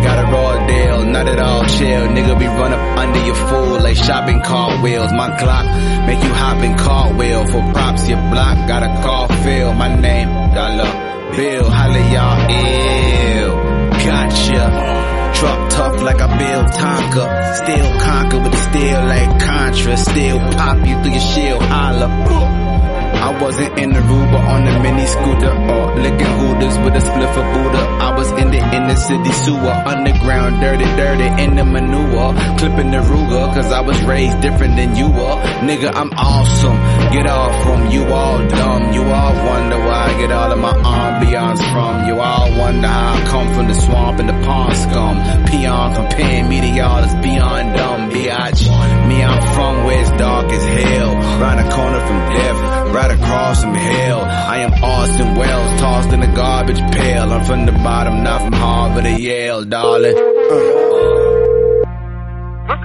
[0.05, 2.09] Got a raw deal, not at all chill.
[2.09, 5.11] Nigga be run up under your fool like shopping cartwheels.
[5.13, 5.65] My clock
[6.07, 7.47] make you hop in cartwheel.
[7.47, 9.73] For props, your block got a call fill.
[9.73, 11.71] My name, Dollar Bill.
[11.71, 13.57] Holla y'all ill.
[14.05, 15.14] Gotcha.
[15.45, 17.55] Truck tough like I build Tonka.
[17.57, 19.97] Still conquer with the steel like Contra.
[19.99, 21.63] Still pop you through your shield.
[21.63, 22.09] Holla.
[22.09, 27.03] I wasn't in the Ruber on the mini scooter uh, or licking hooters with a
[27.09, 27.83] spliff of Buddha.
[28.01, 32.35] I was in the inner city sewer, underground, dirty, dirty, in the manure.
[32.59, 35.37] Clipping the Ruger, cause I was raised different than you were.
[35.67, 36.77] Nigga, I'm awesome.
[37.13, 38.93] Get off from you all dumb.
[38.93, 42.07] You all wonder where I get all of my ambiance from.
[42.09, 45.17] You all wonder how I come from the swamp and the pond scum.
[45.47, 48.61] Peon comparing me to y'all is beyond dumb, biatch.
[49.09, 51.15] Me, I'm from where it's dark as hell.
[51.41, 54.21] Round the corner from death, right across from hell.
[54.23, 57.33] I am Austin Wells, tossed in a garbage pail.
[57.33, 60.15] I'm from the bottom, not from Harvard or Yale, darling.
[60.15, 60.21] This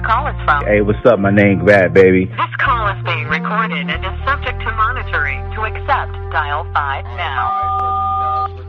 [0.06, 0.64] call is from.
[0.64, 1.18] Hey, what's up?
[1.18, 2.26] My name Grafh, baby.
[2.26, 5.38] This call is being recorded and is subject to monitoring.
[5.54, 7.50] To accept, dial 5 now.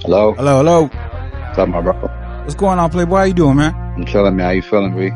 [0.01, 0.33] Hello?
[0.33, 0.87] Hello, hello.
[0.87, 1.93] What's up, my bro?
[1.93, 3.17] What's going on, Playboy?
[3.17, 3.73] How you doing, man?
[3.95, 4.45] I'm chilling, man.
[4.45, 5.11] How you feeling, B?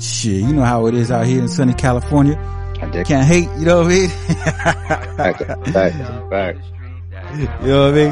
[0.00, 2.38] Shit, you know how it is out here in sunny California.
[2.82, 3.04] I.
[3.04, 4.08] Can't hate, you know what I mean?
[4.08, 5.96] Facts, facts,
[6.30, 6.66] facts.
[7.36, 8.10] You know what I mean?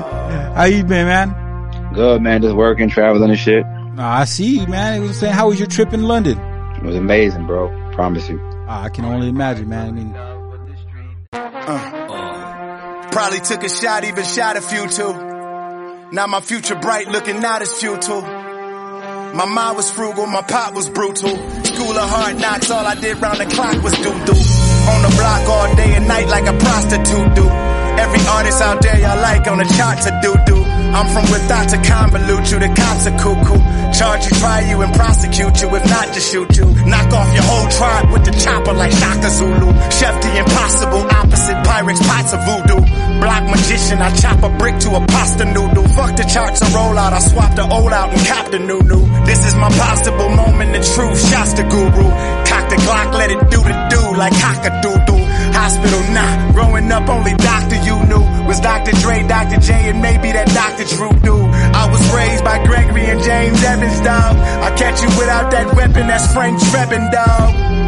[0.55, 1.93] How you been, man?
[1.95, 3.65] Good man, just working, traveling and shit.
[3.67, 4.95] Nah, I see, man.
[4.95, 6.39] I was saying, how was your trip in London?
[6.39, 7.69] It was amazing, bro.
[7.93, 8.41] Promise you.
[8.69, 9.89] Ah, I can only imagine, man.
[9.89, 10.15] I mean,
[13.11, 15.13] Probably took a shot, even shot a few too.
[16.13, 18.23] Now my future bright, looking not as futile.
[18.23, 21.31] My mind was frugal, my pop was brutal.
[21.65, 24.58] School of hard knocks, all I did round the clock was do do.
[24.89, 27.47] On the block all day and night like a prostitute do.
[27.99, 30.59] Every artist out there y'all like on the charts a do do.
[30.89, 33.61] I'm from without to convolute you, the cops are cuckoo.
[33.93, 36.65] Charge you, try you, and prosecute you, if not to shoot you.
[36.89, 39.69] Knock off your whole tribe with the chopper like Shaka Zulu.
[39.91, 42.81] Chef the impossible, opposite Pyrex pots of voodoo.
[43.21, 45.87] Block magician, I chop a brick to a pasta noodle.
[45.93, 48.81] Fuck the charts and roll out, I swap the old out and cop the new
[48.81, 49.05] new.
[49.27, 52.07] This is my possible moment of truth, shots the guru.
[52.49, 55.23] Cock the Glock, let it do the do like cock-a-doodle.
[55.55, 58.25] Hospital, nah, growing up only doctor you knew.
[58.47, 58.93] Was Dr.
[58.99, 59.61] Dre, Dr.
[59.61, 60.85] J, and maybe that Dr.
[60.91, 61.41] Drew knew.
[61.47, 64.35] I was raised by Gregory and James Evans, dog.
[64.37, 67.79] I catch you without that weapon, that's Frank Drebin, dog.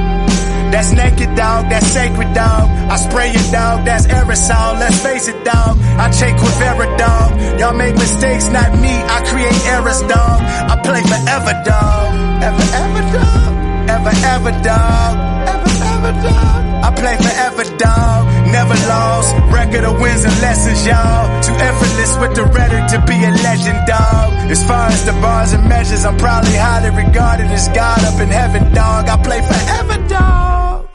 [0.70, 2.70] That's naked dog, that's sacred dog.
[2.70, 4.78] I spray it dog, that's aerosol.
[4.78, 5.78] Let's face it dog.
[5.98, 7.58] I take Quivera dog.
[7.58, 8.94] Y'all make mistakes, not me.
[8.94, 10.38] I create errors dog.
[10.70, 12.08] I play forever dog.
[12.46, 13.50] Ever, ever dog.
[13.90, 15.14] Ever, ever dog.
[15.48, 15.59] Ever,
[16.00, 16.60] ever dog.
[16.84, 18.20] I play forever dog.
[18.48, 19.34] Never lost.
[19.52, 21.42] Record of wins and lessons, y'all.
[21.42, 24.50] Too effortless with the rhetoric to be a legend dog.
[24.50, 28.28] As far as the bars and measures, I'm probably highly regarded as God up in
[28.28, 29.08] heaven dog.
[29.08, 30.86] I play forever dog.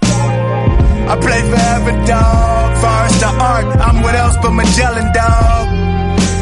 [1.05, 2.77] I play forever, dog.
[2.81, 5.67] Far as the art, I'm what else but Magellan, dog.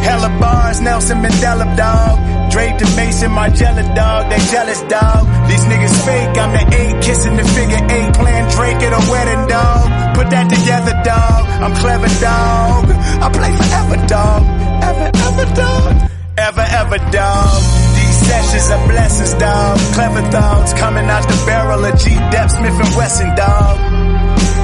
[0.08, 2.33] Hella bars, Nelson Mandela, dog.
[2.54, 4.30] Draped in Mason, my jealous dog.
[4.30, 5.26] They jealous, dog.
[5.50, 6.38] These niggas fake.
[6.38, 9.84] I'm the eight, kissing the figure eight, playing Drake at a wedding, dog.
[10.14, 11.42] Put that together, dog.
[11.66, 12.86] I'm clever, dog.
[12.94, 14.42] I play forever, dog.
[14.86, 15.94] Ever, ever, dog.
[16.38, 17.58] Ever, ever, dog.
[17.98, 19.74] These sessions are blessings, dog.
[19.98, 22.14] Clever thoughts coming out the barrel of G.
[22.30, 23.76] Dep Smith and Wesson, dog.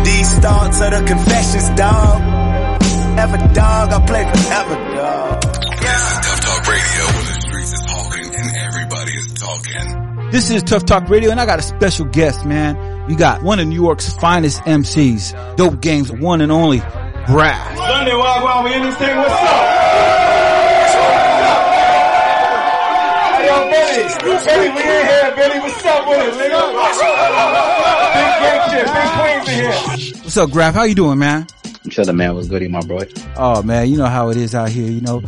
[0.06, 2.22] These thoughts are the confessions, dog.
[3.18, 5.29] Ever dog, I play forever, dog.
[9.50, 13.10] Everybody is this is Tuff Talk Radio, and I got a special guest, man.
[13.10, 16.80] You got one of New York's finest MCs, Dope Game's one and only
[17.26, 17.78] Grafh.
[17.78, 19.40] Sunday, Wagwan, we in this thing, what's up?
[23.34, 24.04] Hey, yo, Billy,
[24.46, 26.62] Billy, we in here, Billy, what's up with it, nigga?
[28.14, 30.22] Big gang shit, big queens in here.
[30.24, 30.76] What's up, Grafh?
[30.76, 31.48] How you doing, man?
[31.84, 33.10] I'm sure the man was goody, my boy.
[33.36, 34.92] Oh man, you know how it is out here.
[34.92, 35.24] You know,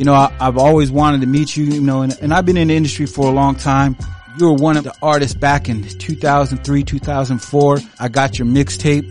[0.00, 1.64] you know I, I've always wanted to meet you.
[1.66, 3.98] You know, and, and I've been in the industry for a long time.
[4.38, 7.78] You were one of the artists back in 2003, 2004.
[7.98, 9.10] I got your mixtape.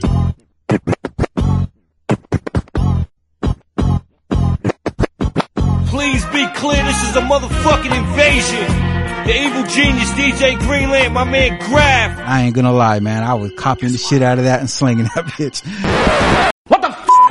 [5.89, 8.87] Please be clear, this is a motherfucking invasion.
[9.27, 12.17] The evil genius DJ Green Lantern, my man Grafh.
[12.17, 13.23] I ain't gonna lie, man.
[13.23, 16.49] I was copying the shit out of that and slinging that bitch.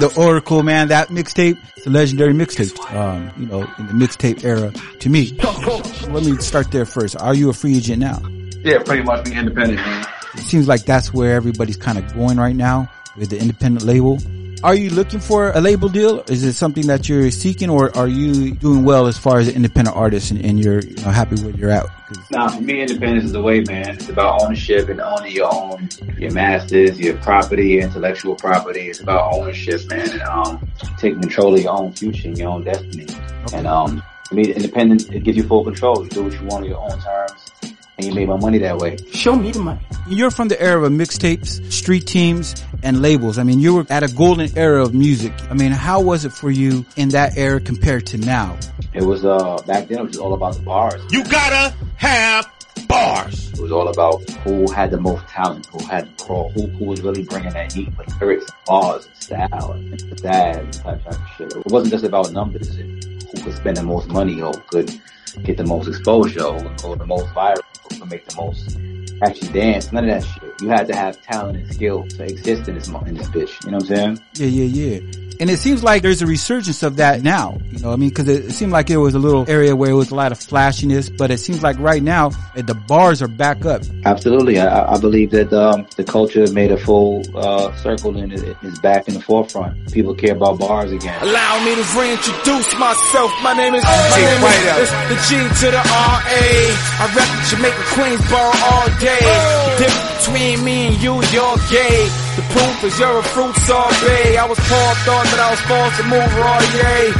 [0.00, 2.78] The Oracle, man, that mixtape, it's a legendary mixtape.
[2.94, 5.32] Um, you know, in the mixtape era to me.
[6.12, 7.20] Let me start there first.
[7.20, 8.22] Are you a free agent now?
[8.64, 10.06] Yeah, pretty much be independent, man.
[10.34, 14.18] It seems like that's where everybody's kind of going right now with the independent label.
[14.64, 16.24] Are you looking for a label deal?
[16.28, 19.54] Is it something that you're seeking or are you doing well as far as an
[19.54, 21.86] independent artist and, and you're you know, happy where you're at?
[22.30, 23.90] Nah, for me, independence is the way, man.
[23.90, 28.88] It's about ownership and owning your own, your masters, your property, your intellectual property.
[28.88, 30.68] It's about ownership, man, and um,
[30.98, 33.06] taking control of your own future and your own destiny.
[33.52, 36.02] And um, for me, independence it gives you full control.
[36.02, 38.76] You do what you want on your own terms, and you make my money that
[38.76, 38.96] way.
[39.12, 39.80] Show me the money.
[40.08, 43.38] You're from the era of mixtapes, street teams, and labels.
[43.38, 45.32] I mean, you were at a golden era of music.
[45.50, 48.56] I mean, how was it for you in that era compared to now?
[48.92, 49.98] It was uh back then.
[49.98, 51.00] It was just all about the bars.
[51.10, 52.50] You gotta have
[52.86, 53.52] bars.
[53.52, 57.22] It was all about who had the most talent, who had who who was really
[57.22, 61.28] bringing that heat with lyrics, and bars, and style, and that and type type of
[61.36, 61.52] shit.
[61.52, 64.90] It wasn't just about numbers and who could spend the most money or could
[65.42, 68.78] get the most exposure or, or the most viral or could make the most
[69.22, 69.92] actually dance.
[69.92, 70.47] None of that shit.
[70.60, 73.64] You had to have talent and skill to exist in this in this bitch.
[73.64, 74.20] You know what I'm saying?
[74.34, 75.28] Yeah, yeah, yeah.
[75.40, 77.58] And it seems like there's a resurgence of that now.
[77.70, 79.76] You know, what I mean, because it, it seemed like it was a little area
[79.76, 82.74] where it was a lot of flashiness, but it seems like right now eh, the
[82.74, 83.82] bars are back up.
[84.04, 84.58] Absolutely.
[84.58, 88.80] I, I believe that um, the culture made a full uh, circle and it is
[88.80, 89.92] back in the forefront.
[89.92, 91.22] People care about bars again.
[91.22, 93.30] Allow me to reintroduce myself.
[93.42, 96.74] My name is, my name is, is the G to the R-A.
[96.98, 99.22] I rep Jamaica Queensboro all day.
[99.22, 100.18] The difference
[100.48, 102.08] between me and you, you're gay.
[102.36, 104.36] The proof is you're a fruit sorbet.
[104.36, 107.12] I was Paul Thorne, but I was forced to move Royer.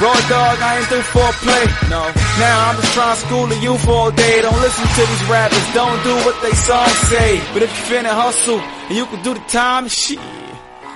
[0.00, 1.90] Raw dog, I ain't do foreplay.
[1.90, 2.02] No.
[2.38, 4.42] Now I'm just trying to school the youth all day.
[4.42, 7.40] Don't listen to these rappers, don't do what they songs say.
[7.52, 10.20] But if you finna hustle and you can do the time, shit.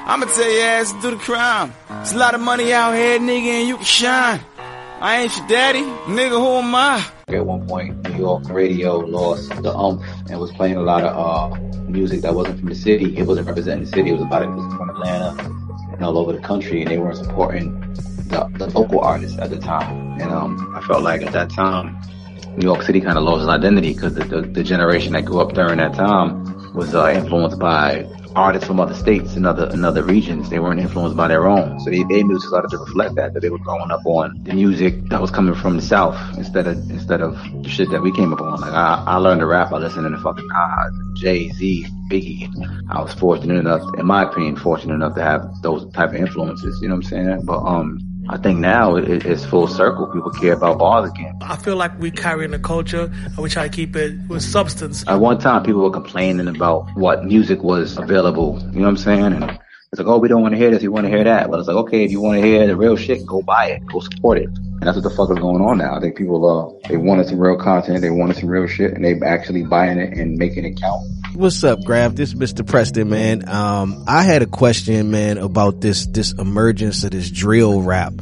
[0.04, 1.72] I'ma tell your ass to do the crime.
[1.88, 4.40] There's a lot of money out here, nigga, and you can shine.
[5.02, 7.04] I ain't your daddy, nigga, who am I?
[7.26, 11.12] At one point, New York radio lost the umph and was playing a lot of
[11.52, 11.56] uh,
[11.88, 13.16] music that wasn't from the city.
[13.18, 14.10] It wasn't representing the city.
[14.10, 15.42] It was about it was from Atlanta
[15.92, 17.80] and all over the country, and they weren't supporting
[18.28, 20.20] the, the local artists at the time.
[20.20, 22.00] And um, I felt like at that time,
[22.56, 25.40] New York City kind of lost its identity because the, the, the generation that grew
[25.40, 29.84] up during that time was uh, influenced by artists from other states and other and
[29.84, 30.50] other regions.
[30.50, 33.34] They weren't influenced by their own, so they, their music started to reflect that.
[33.34, 36.66] That they were growing up on the music that was coming from the South instead
[36.66, 38.60] of instead of the shit that we came up on.
[38.60, 42.48] Like I, I learned to rap by listening to fucking Nas, Jay Z, Biggie.
[42.90, 46.80] I was fortunate enough, in my opinion, fortunate enough to have those type of influences.
[46.82, 47.42] You know what I'm saying?
[47.44, 48.11] But um.
[48.28, 50.06] I think now it, it's full circle.
[50.06, 51.38] People care about bars again.
[51.42, 54.42] I feel like we carry in the culture and we try to keep it with
[54.42, 55.04] substance.
[55.06, 58.60] At one time, people were complaining about what music was available.
[58.72, 59.32] You know what I'm saying?
[59.32, 60.82] And it's like, oh, we don't want to hear this.
[60.82, 61.50] We want to hear that.
[61.50, 63.86] But it's like, okay, if you want to hear the real shit, go buy it.
[63.86, 64.48] Go support it.
[64.82, 65.94] And that's what the fuck is going on now.
[65.94, 68.00] I think people, uh, they wanted some real content.
[68.00, 71.06] They wanted some real shit and they actually buying it and making it count.
[71.34, 72.16] What's up, Grafh?
[72.16, 72.66] This is Mr.
[72.66, 73.48] Preston, man.
[73.48, 78.12] Um, I had a question, man, about this, this emergence of this drill rap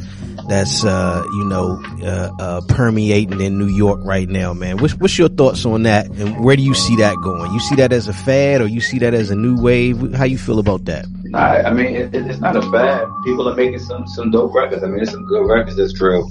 [0.51, 4.77] that's, uh, you know, uh, uh, permeating in New York right now, man.
[4.77, 6.09] What's, what's your thoughts on that?
[6.09, 7.55] And where do you see that going?
[7.55, 10.13] You see that as a fad or you see that as a new wave?
[10.13, 11.07] How you feel about that?
[11.33, 13.07] I, I mean, it, it's not a bad.
[13.25, 14.83] People are making some, some dope records.
[14.83, 16.29] I mean, it's some good records that's true.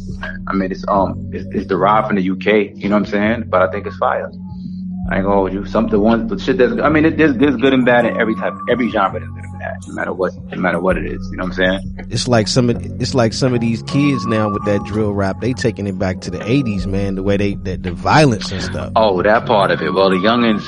[0.48, 3.44] I mean, it's, um, it's, it's derived from the UK, you know what I'm saying?
[3.48, 4.30] But I think it's fire.
[5.10, 5.66] I ain't gonna hold you.
[5.66, 8.16] Some the ones the shit that's I mean it, there's there's good and bad in
[8.20, 11.06] every type every genre there's good and bad no matter what no matter what it
[11.08, 12.06] is you know what I'm saying.
[12.12, 15.42] It's like some of it's like some of these kids now with that drill rap
[15.42, 18.62] they taking it back to the 80s man the way they that the violence and
[18.62, 18.94] stuff.
[18.96, 19.92] Oh that part of it.
[19.92, 20.64] Well the youngins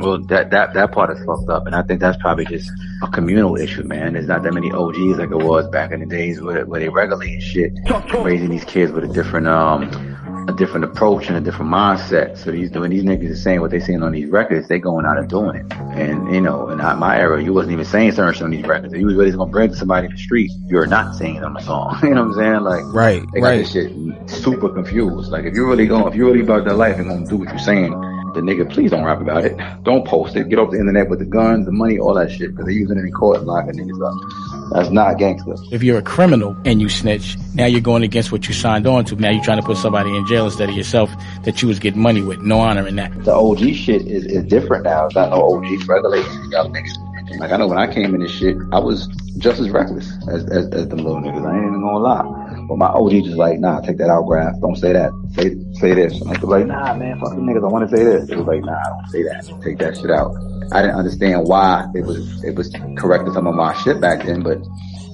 [0.00, 2.70] well that that that part is fucked up and I think that's probably just
[3.02, 4.12] a communal issue man.
[4.12, 6.90] There's not that many OGs like it was back in the days where where they
[6.90, 7.72] regulate shit
[8.12, 12.38] raising these kids with a different um a different approach and a different mindset.
[12.38, 15.06] So these when these niggas are saying what they saying on these records, they going
[15.06, 15.72] out and doing it.
[15.72, 18.92] And you know, in my era, you wasn't even saying certain shit on these records.
[18.92, 21.54] If you was really gonna bring somebody in the street, you're not saying it on
[21.54, 21.98] the song.
[22.02, 22.60] you know what I'm saying?
[22.60, 23.58] Like right, they got right.
[23.58, 23.92] this shit
[24.30, 25.30] super confused.
[25.30, 27.48] Like if you're really going, if you're really about their life and gonna do what
[27.48, 27.92] you're saying,
[28.34, 29.56] the nigga, please don't rap about it.
[29.82, 30.48] Don't post it.
[30.48, 32.98] Get off the internet with the guns, the money, all that shit, because they're using
[32.98, 34.72] it in court and locking niggas up.
[34.72, 35.54] That's not gangster.
[35.72, 39.04] If you're a criminal and you snitch, now you're going against what you signed on
[39.06, 39.16] to.
[39.16, 41.10] Now you're trying to put somebody in jail instead of yourself
[41.44, 42.40] that you was getting money with.
[42.40, 43.24] No honor in that.
[43.24, 45.06] The OG shit is, is different now.
[45.06, 46.50] It's not no OG regulation.
[46.50, 47.38] Y'all niggas.
[47.38, 49.06] Like I know when I came in this shit, I was
[49.38, 51.46] just as reckless as, as, as them little niggas.
[51.46, 52.39] I ain't even gonna lie.
[52.70, 54.54] But my OG just like, nah, take that out, Grafh.
[54.60, 55.10] Don't say that.
[55.34, 56.22] Say say this.
[56.22, 57.64] I was like, nah, man, fuck them niggas.
[57.64, 58.30] I want to say this.
[58.30, 59.42] It was like, nah, don't say that.
[59.60, 60.30] Take that shit out.
[60.70, 64.44] I didn't understand why it was it was correcting some of my shit back then,
[64.44, 64.62] but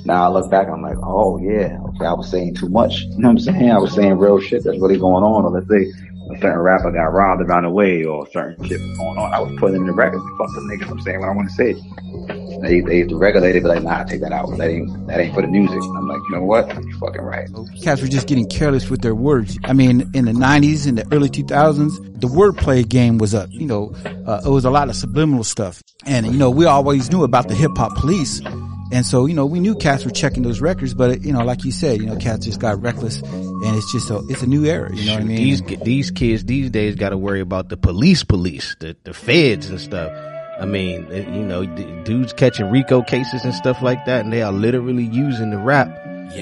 [0.05, 3.01] now I look back, I'm like, oh yeah, okay, I was saying too much.
[3.17, 3.71] You know what I'm saying?
[3.71, 5.47] I was saying real shit that's really going on.
[5.47, 5.91] Or let's say
[6.29, 9.33] a certain rapper got robbed around the way or certain shit was going on.
[9.33, 10.23] I was putting in the records.
[10.37, 10.91] Fuck the niggas.
[10.91, 11.73] I'm saying what I want to say.
[12.63, 14.57] They they used to regulate it, be like, nah, take that out.
[14.57, 15.79] That ain't that ain't for the music.
[15.97, 16.69] I'm like, you know what?
[16.69, 17.49] You're fucking right.
[17.83, 19.59] Cats were just getting careless with their words.
[19.65, 23.49] I mean, in the '90s, in the early 2000s, the wordplay game was up.
[23.53, 23.95] You know,
[24.27, 27.49] uh, it was a lot of subliminal stuff, and you know, we always knew about
[27.49, 28.41] the hip hop police.
[28.93, 31.65] And so, you know, we knew cats were checking those records, but you know, like
[31.65, 34.65] you said, you know, cats just got reckless and it's just a, it's a new
[34.65, 34.95] era.
[34.95, 35.37] You know what I mean?
[35.37, 39.71] These, these kids these days got to worry about the police police, the, the feds
[39.71, 40.13] and stuff.
[40.61, 41.67] I mean, eh, you know,
[42.05, 45.89] dudes catching RICO cases and stuff like that, and they are literally using the rap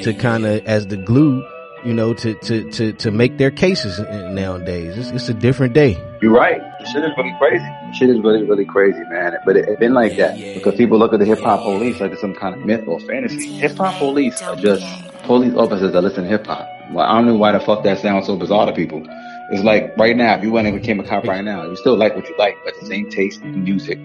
[0.03, 1.47] to kind of as the glue,
[1.85, 3.99] you know, to, to, to, to make their cases
[4.33, 4.97] nowadays.
[4.97, 6.03] It's, it's a different day.
[6.23, 6.61] You're right.
[6.81, 7.65] The shit is really crazy.
[7.65, 9.37] The shit is really, really crazy, man.
[9.45, 12.13] But it, it's been like that because people look at the hip hop police like
[12.13, 13.59] it's some kind of myth or fantasy.
[13.59, 14.85] Hip hop police are just
[15.25, 16.69] police officers that listen to hip hop.
[16.93, 19.05] Well, I don't know why the fuck that sounds so bizarre to people.
[19.51, 21.97] It's like right now, if you went and became a cop right now, you still
[21.97, 23.99] like what you like, but the same taste in music.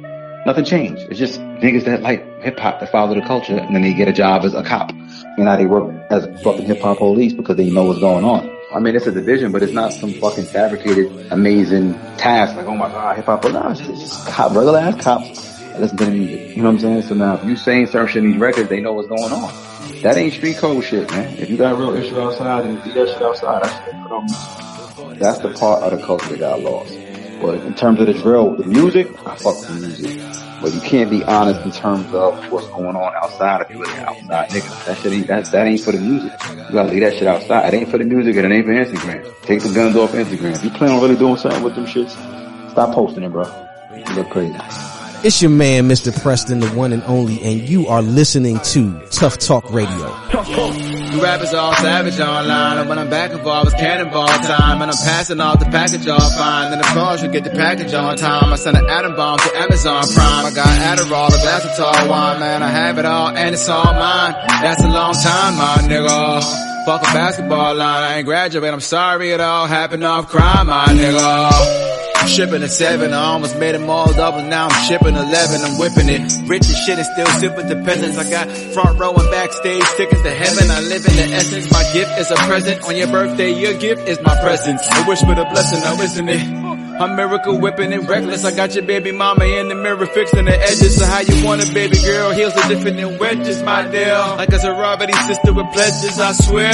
[0.46, 1.02] Nothing changed.
[1.10, 4.08] It's just niggas that like hip hop that follow the culture and then they get
[4.08, 4.92] a job as a cop.
[4.92, 8.50] And now they work as fucking hip hop police because they know what's going on.
[8.74, 12.56] I mean, it's a division, but it's not some fucking fabricated, amazing task.
[12.56, 13.42] Like, oh my god, hip hop.
[13.42, 15.50] But no, it's just cop, regular ass cops.
[15.78, 16.50] Listen to the music.
[16.50, 17.02] You know what I'm saying?
[17.04, 19.54] So now, if you saying certain shit in these records, they know what's going on.
[20.02, 21.38] That ain't street code shit, man.
[21.38, 24.69] If you got real issue outside and you do that shit outside,
[25.20, 26.98] that's the part of the culture that got lost.
[27.42, 30.22] But in terms of the drill, the music, I fuck the music.
[30.62, 34.50] But you can't be honest in terms of what's going on outside if you outside
[34.50, 34.86] niggas.
[34.86, 36.34] That shit ain't, that, that ain't for the music.
[36.50, 37.74] You gotta leave that shit outside.
[37.74, 39.42] It ain't for the music and it ain't for Instagram.
[39.44, 40.56] Take the guns off Instagram.
[40.56, 42.12] If you plan on really doing something with them shits,
[42.72, 43.46] stop posting it, bro.
[43.96, 44.58] You look crazy.
[45.22, 46.18] It's your man, Mr.
[46.24, 50.08] Preston, the one and only, and you are listening to Tuff Talk Radio.
[51.12, 54.98] You rappers all savage online, and when I'm back involved, it's cannonball time, and I'm
[54.98, 56.72] passing off the package all fine.
[56.72, 58.54] Then of course you get the package on time.
[58.54, 60.46] I send an atom bomb to Amazon Prime.
[60.46, 62.64] I got Adderall, a glass of tall wine, man.
[62.64, 64.34] I have it all, and it's all mine.
[64.48, 66.86] That's a long time, my nigga.
[66.86, 68.74] Fuck a basketball line, I ain't graduate.
[68.74, 71.99] I'm sorry it all happened off crime, my nigga.
[72.30, 76.08] Shipping a seven, I almost made them all double, now I'm shipping eleven, I'm whipping
[76.08, 76.48] it.
[76.48, 78.18] Rich as shit and still super dependence.
[78.18, 80.72] I got front row and backstage tickets to heaven.
[80.72, 82.84] I live in the essence, my gift is a present.
[82.84, 84.82] On your birthday, your gift is my presence.
[84.90, 86.69] A wish for the blessing, now isn't it?
[87.20, 88.46] Miracle whipping and reckless.
[88.46, 90.98] I got your baby mama in the mirror fixing the edges.
[90.98, 92.32] So how you want it, baby girl?
[92.32, 94.14] Heels are different than wedges, my dear.
[94.38, 96.72] Like a sorority sister with pledges, I swear.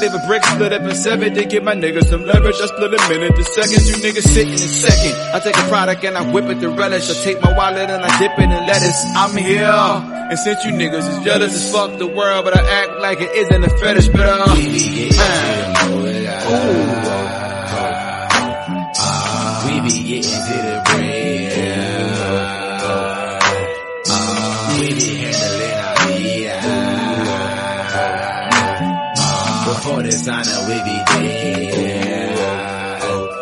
[0.00, 1.32] Leave a brick split up in seven.
[1.34, 2.56] They give my niggas some leverage.
[2.60, 3.88] I split a minute to seconds.
[3.88, 5.14] You niggas sitting in second.
[5.32, 7.08] I take a product and I whip it to relish.
[7.08, 9.04] I take my wallet and I dip it in lettuce.
[9.14, 9.64] I'm here.
[9.64, 13.30] And since you niggas is jealous as fuck the world, but I act like it
[13.30, 14.54] isn't a fetish, but uh,
[30.14, 30.30] yeah.
[30.34, 30.96] Before the sign we be
[31.74, 32.38] dead.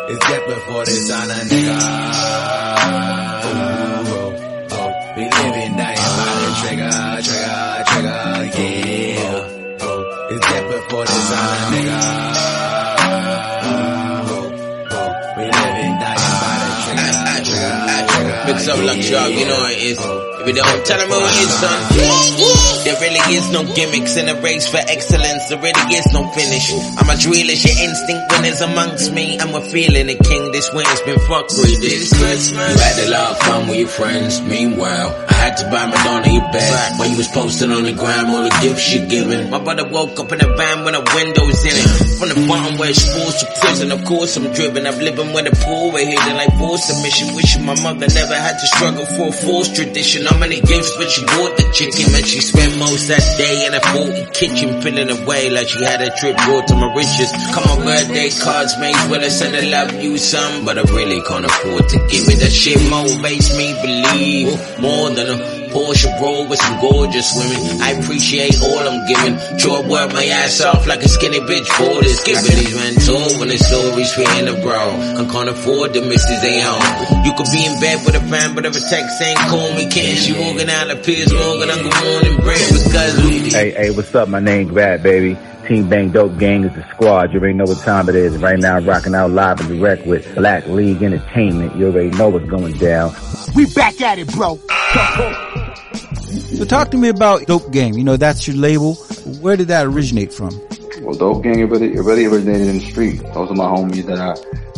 [0.09, 1.77] It's death before the sign nigga.
[5.15, 8.21] We living dying by the trigger, trigger, trigger,
[8.57, 9.49] yeah.
[10.31, 11.99] It's death before the sign nigga.
[15.37, 17.13] We living dying by the trigger,
[17.45, 17.73] trigger,
[18.09, 18.39] trigger.
[18.47, 19.97] Mix up like y'all, you know it is.
[19.99, 22.62] If you don't tell them who it is, son.
[22.83, 25.47] There really is no gimmicks in a race for excellence.
[25.49, 26.71] There really is no finish.
[26.97, 29.37] I'm as real as your instinct winners amongst me.
[29.39, 30.51] And we're feeling it, king.
[30.51, 31.79] This winter's been fuckery.
[31.79, 32.75] This Christmas.
[32.75, 34.41] You had a lot of fun with your friends.
[34.41, 36.99] Meanwhile, I had to buy Madonna your bed.
[36.99, 39.49] When you was posting on the gram all the gifts you giving.
[39.49, 42.12] My brother woke up in a van with the windows in it.
[42.23, 44.87] From the bottom where forced to prison, of course I'm driven.
[44.87, 47.35] I'm living where the poor were hidden like forced submission.
[47.35, 50.23] Wishing my mother never had to struggle for a forced tradition.
[50.23, 52.15] How many gifts but she bought the chicken?
[52.15, 55.99] Man, she spent most that day in a faulty kitchen, feeling away like she had
[55.99, 57.35] a trip brought to Mauritius.
[57.51, 61.19] Come on, birthday cards, made well I said I love you some, but I really
[61.27, 62.39] can't afford to give it.
[62.39, 67.81] That shit motivates me, believe more than a Porsche roll with some gorgeous women.
[67.81, 69.57] I appreciate all I'm giving.
[69.57, 72.21] Sure work my ass off like a skinny bitch for this.
[72.23, 74.77] Giving these men told when the stories we in the bro.
[75.17, 77.25] I can't afford the misses they own.
[77.25, 79.89] You could be in bed with a fan, but if a text ain't cool, me
[79.89, 80.17] can't.
[80.17, 84.13] She walking out of Piers Morgan, I'm good morning bread because we Hey, hey, what's
[84.13, 84.29] up?
[84.29, 85.37] My name Grafh, baby.
[85.67, 87.31] Team Bang Dope Gang is the squad.
[87.31, 88.37] You already know what time it is.
[88.37, 91.75] Right now, rocking out live and direct with Black League Entertainment.
[91.77, 93.15] You already know what's going down.
[93.55, 94.59] We back at it, bro.
[94.69, 95.62] Ah.
[96.39, 97.93] So talk to me about Dope Gang.
[97.93, 98.95] You know, that's your label.
[99.41, 100.59] Where did that originate from?
[101.01, 103.21] Well, Dope it really, really originated in the street.
[103.33, 104.35] Those are my homies that I,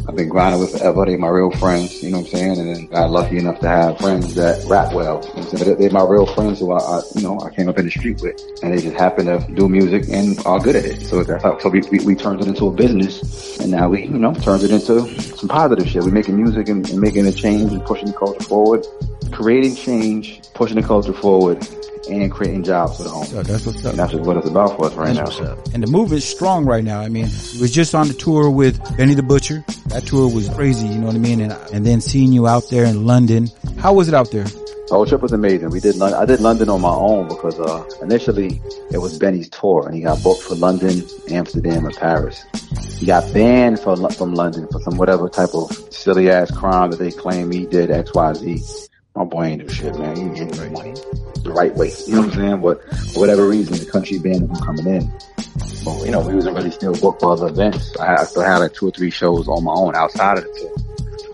[0.07, 1.05] I've been grinding with forever.
[1.05, 2.59] They my real friends, you know what I'm saying?
[2.59, 5.23] And then got lucky enough to have friends that rap well.
[5.35, 5.49] You know?
[5.49, 7.91] They're, they're my real friends who I, I, you know, I came up in the
[7.91, 8.41] street with.
[8.63, 11.01] And they just happen to do music and are good at it.
[11.01, 13.59] So that's how, so we, we, we turned it into a business.
[13.59, 16.03] And now we, you know, turned it into some positive shit.
[16.03, 18.85] We're making music and, and making a change and pushing the culture forward.
[19.31, 21.65] Creating change, pushing the culture forward,
[22.09, 23.25] and creating jobs for the home.
[23.43, 23.91] That's what's up.
[23.91, 25.57] And that's what it's about for us right That's now.
[25.73, 27.01] And the movement's strong right now.
[27.01, 29.63] I mean, we was just on the tour with Benny the Butcher.
[29.88, 31.41] That tour was crazy, you know what I mean?
[31.41, 33.50] And, and then seeing you out there in London.
[33.77, 34.45] How was it out there?
[34.87, 35.71] The whole trip was amazing.
[35.71, 36.19] We did London.
[36.21, 40.02] I did London on my own because uh, initially it was Benny's tour, and he
[40.02, 42.45] got booked for London, Amsterdam, and Paris.
[43.00, 47.00] He got banned from from London for some whatever type of silly ass crime that
[47.00, 48.63] they claim he did X Y Z.
[49.15, 50.15] My boy ain't do shit, man.
[50.17, 50.93] He did the money
[51.41, 51.93] the right way.
[52.05, 52.61] You know what I'm saying?
[52.61, 55.11] But for whatever reason, the country banned him from coming in.
[55.85, 57.97] But you know, we wasn't really still booked for other events.
[57.97, 60.59] I, I still had like two or three shows on my own outside of the
[60.59, 60.85] tour.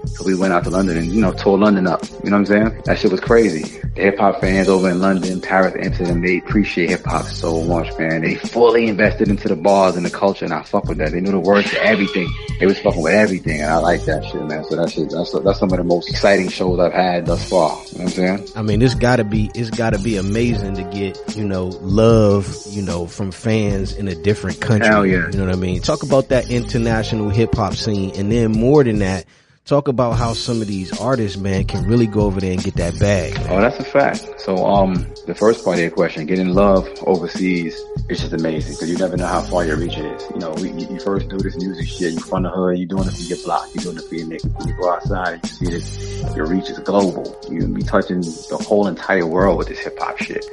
[0.06, 2.04] So we went out to London and, you know, tore London up.
[2.24, 2.82] You know what I'm saying?
[2.86, 3.80] That shit was crazy.
[3.95, 7.97] The hip hop fans over in London, Paris, Amsterdam, they appreciate hip hop so much,
[7.97, 8.22] man.
[8.22, 11.12] They fully invested into the bars and the culture and I fuck with that.
[11.12, 12.30] They knew the words to everything.
[12.60, 14.64] They was fucking with everything and I like that shit, man.
[14.66, 17.70] So that shit, that's, that's some of the most exciting shows I've had thus far.
[17.70, 18.47] You know what I'm saying?
[18.56, 22.82] I mean, it's gotta be, it's gotta be amazing to get, you know, love, you
[22.82, 24.88] know, from fans in a different country.
[24.88, 25.30] Hell yeah.
[25.32, 25.82] You know what I mean?
[25.82, 29.26] Talk about that international hip hop scene and then more than that,
[29.66, 32.76] Talk about how some of these artists, man, can really go over there and get
[32.76, 33.36] that bag.
[33.36, 33.47] man.
[33.49, 34.41] Oh, that's a fact.
[34.41, 34.95] So, um,
[35.28, 39.16] the first part of your question, getting love overseas, it's just amazing because you never
[39.16, 40.24] know how far your reach is.
[40.32, 43.07] You know, we, you, first do this music shit, you from the hood, you doing
[43.07, 44.68] it for your block, you doing it for your niggas.
[44.68, 47.39] You go outside, you see this, your reach is global.
[47.49, 50.43] You be touching the whole entire world with this hip hop shit.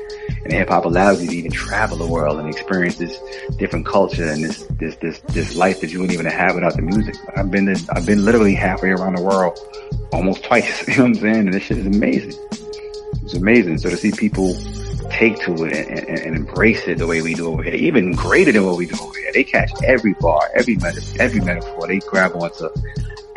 [0.45, 3.19] And hip hop allows you to even travel the world and experience this
[3.57, 6.83] different culture and this, this, this, this life that you wouldn't even have without the
[6.83, 7.17] music.
[7.37, 9.59] I've been, to, I've been literally halfway around the world
[10.13, 10.87] almost twice.
[10.89, 11.37] You know what I'm saying?
[11.37, 12.35] And this shit is amazing.
[13.23, 13.79] It's amazing.
[13.79, 14.55] So to see people
[15.11, 18.13] take to it and, and, and embrace it the way we do over here, even
[18.13, 19.33] greater than what we do over here.
[19.33, 21.87] They catch every bar, every meta, every metaphor.
[21.87, 22.69] They grab onto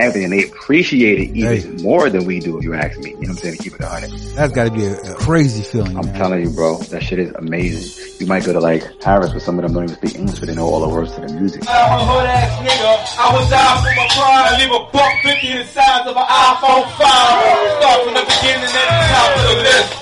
[0.01, 0.29] everything.
[0.29, 3.11] They appreciate it even more than we do, if you ask me.
[3.11, 3.57] You know what I'm saying?
[3.57, 4.35] To keep it honest.
[4.35, 5.97] That's got to be a, a crazy feeling.
[5.97, 6.15] I'm man.
[6.15, 8.15] telling you, bro, that shit is amazing.
[8.19, 10.47] You might go to like Paris where some of them don't even speak English, but
[10.47, 11.63] they know all the words to the music.
[11.67, 12.91] I'm a hood ass nigga.
[13.17, 14.59] I was out for my prime.
[14.59, 16.97] Leave a buck fifty the size of an iPhone 5.
[16.97, 20.01] Start from the beginning at the top of the list.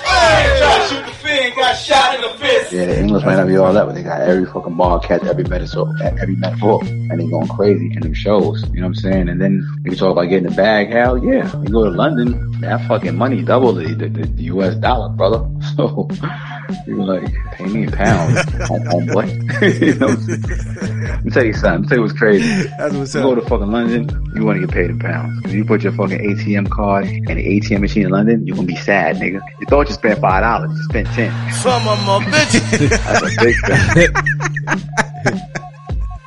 [0.60, 2.72] Try to shoot the fin, got shot in the fist.
[2.72, 5.24] Yeah, the English might not be all that, but they got every fucking ball catch
[5.24, 8.64] every metaphor, every metaphor, and they going crazy in them shows.
[8.74, 9.30] You know what I'm saying?
[9.30, 10.91] And then you talk about getting a bag.
[10.91, 14.75] Hell yeah, you go to London, that fucking money double the, the, the U.S.
[14.75, 15.45] dollar, brother.
[15.79, 16.07] So
[16.85, 19.27] you were like, pay me in pounds, home, homeboy.
[19.81, 20.07] you know?
[20.07, 20.41] What I'm saying?
[21.03, 21.71] Let me tell you something.
[21.71, 22.63] Let me tell you what's crazy.
[22.77, 25.39] That's what's you go to fucking London, you want to get paid in pounds.
[25.45, 28.67] If you put your fucking ATM card in the ATM machine in London, you're gonna
[28.67, 29.41] be sad, nigga.
[29.59, 31.31] You thought you spent five dollars, you spent ten.
[31.53, 32.89] Some of my bitches.
[32.89, 33.55] That's a big
[35.53, 35.65] thing.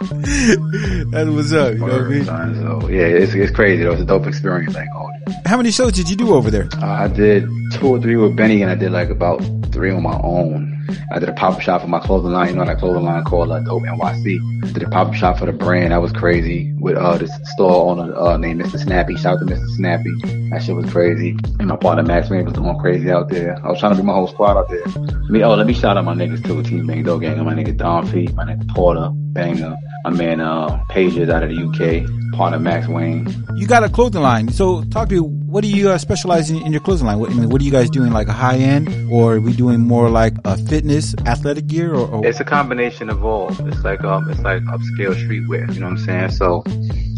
[1.11, 1.73] That's what's up.
[1.75, 2.25] You know what I mean?
[2.25, 3.93] So yeah, it's it's crazy though.
[3.93, 4.75] was a dope experience.
[4.75, 5.09] Like, oh,
[5.47, 6.69] How many shows did you do over there?
[6.81, 9.39] uh, I did two or three with Benny, and I did like about
[9.73, 10.82] three on my own.
[11.13, 12.51] I did a pop shop for my clothing line.
[12.51, 14.73] You know that clothing line called uh, Dope NYC.
[14.73, 15.93] Did a pop shop for the brand.
[15.93, 18.79] That was crazy with uh this store owner uh, named Mr.
[18.79, 19.17] Snappy.
[19.17, 19.67] Shout out to Mr.
[19.77, 20.15] Snappy.
[20.51, 21.31] That shit was crazy.
[21.59, 23.59] And my partner Max Wayne was going crazy out there.
[23.65, 24.87] I was trying to do my whole squad out there.
[25.29, 26.63] Me, oh, let me shout out my niggas too.
[26.63, 27.45] Team Bang Dope Gang.
[27.45, 28.35] My nigga Don Feet.
[28.35, 29.77] My nigga Porter Banger.
[30.05, 32.37] My man uh Pages out of the UK.
[32.37, 33.45] Partner Max Wayne.
[33.55, 34.49] You got a clothing line.
[34.49, 35.42] So talk to me.
[35.53, 37.19] What do you uh, specialize in, in your clothing line?
[37.19, 38.11] What, I mean, what are you guys doing?
[38.11, 42.09] Like a high end, or are we doing more like a fitness, athletic gear, or,
[42.09, 43.51] or It's a combination of all.
[43.69, 45.71] It's like um, it's like upscale streetwear.
[45.75, 46.31] You know what I'm saying?
[46.31, 46.63] So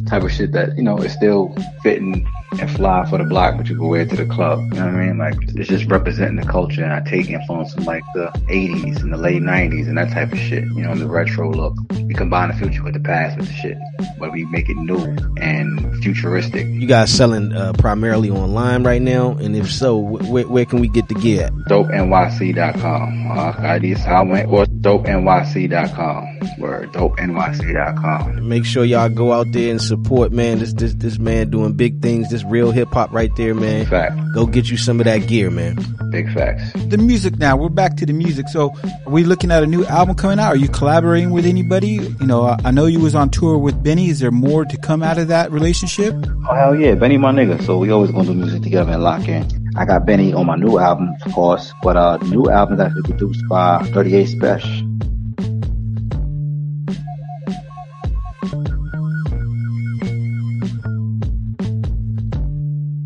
[0.08, 1.54] type of shit that you know is still
[1.84, 2.28] fitting
[2.60, 4.60] and fly for the block, but you can wear it to the club.
[4.60, 5.18] You know what I mean?
[5.18, 9.12] Like it's just representing the culture, and I take influence from like the '80s and
[9.12, 10.64] the late '90s and that type of shit.
[10.64, 11.74] You know, the retro look.
[12.06, 13.78] We combine the future with the past with the shit,
[14.18, 16.66] but we make it new and futuristic.
[16.66, 20.80] You guys selling uh, primarily online right now, and if so, wh- where, where can
[20.80, 21.44] we get the gear?
[21.46, 21.52] At?
[21.68, 23.30] DopeNYC.com.
[23.30, 26.40] Uh, ID's how I went, or DopeNYC.com.
[26.58, 28.48] Word, DopeNYC.com.
[28.48, 30.58] Make sure y'all go out there and support, man.
[30.58, 32.30] This this this man doing big things.
[32.30, 33.86] This real hip hop right there, man.
[33.86, 34.16] Fact.
[34.34, 35.76] Go get you some of that gear, man.
[36.10, 36.72] Big facts.
[36.86, 37.56] the music now?
[37.56, 38.48] We're back to the music.
[38.48, 40.54] So are we looking at a new album coming out?
[40.54, 41.98] Are you collaborating with anybody?
[42.20, 44.08] You know, I, I know you was on tour with Benny.
[44.08, 46.14] Is there more to come out of that relationship?
[46.48, 47.64] Oh hell yeah, Benny my nigga.
[47.64, 49.44] So we always gonna do music together and lock in.
[49.76, 52.80] I got Benny on my new album, of course, but uh, the new album is
[52.80, 54.93] actually produced by 38 Special.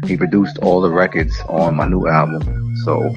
[0.09, 2.75] He produced all the records on my new album.
[2.85, 3.13] So,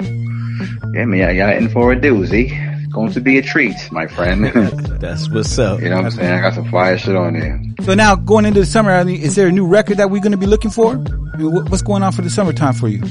[0.94, 2.52] yeah, man, y'all- y'all in for a doozy.
[2.84, 4.46] It's going to be a treat, my friend.
[5.00, 5.80] That's what's up.
[5.80, 6.34] You know what I'm saying?
[6.34, 7.62] I got some fire shit on there.
[7.84, 10.22] So now going into the summer, I mean, is there a new record that we're
[10.22, 10.92] going to be looking for?
[11.34, 13.02] I mean, what's going on for the summertime for you?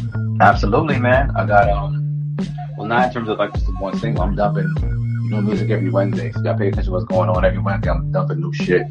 [0.43, 1.31] Absolutely, man.
[1.37, 2.37] I got um,
[2.77, 4.23] well, not in terms of like just the one single.
[4.23, 4.69] I'm dumping
[5.31, 6.31] new music every Wednesday.
[6.33, 7.91] So you gotta pay attention to what's going on every Wednesday.
[7.91, 8.83] I'm dumping new shit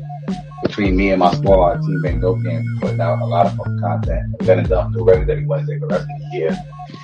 [0.64, 4.36] between me and my squad, Team Game, putting out a lot of fucking content.
[4.40, 6.58] I'm gonna dump new records every Wednesday for the rest of the year.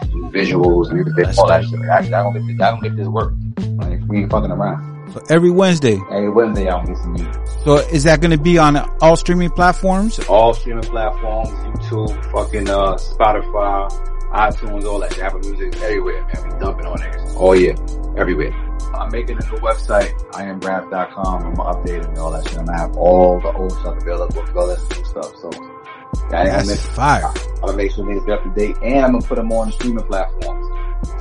[0.10, 1.80] New visuals, music, all that shit.
[1.82, 3.34] I, I don't get this, I don't get this work.
[3.78, 4.96] Like, we ain't fucking around.
[5.14, 6.00] So every Wednesday.
[6.12, 7.18] Every Wednesday, I'm some.
[7.64, 10.20] So is that going to be on all streaming platforms?
[10.28, 13.90] all streaming platforms, YouTube, fucking uh, Spotify,
[14.32, 15.18] iTunes, all that.
[15.20, 16.44] Apple Music, everywhere, man.
[16.44, 17.16] We dumping on it.
[17.38, 17.76] Oh yeah,
[18.18, 18.64] everywhere.
[18.94, 21.44] I'm making a new website, iamrap.com.
[21.44, 22.58] I'm updating and all that shit.
[22.58, 25.36] I'm gonna have all the old stuff available as well as new stuff.
[25.38, 27.26] So, yeah, I ain't gonna That's fire.
[27.26, 29.68] I'm gonna make sure niggas be up to date, and I'm gonna put them on
[29.68, 30.68] the streaming platforms.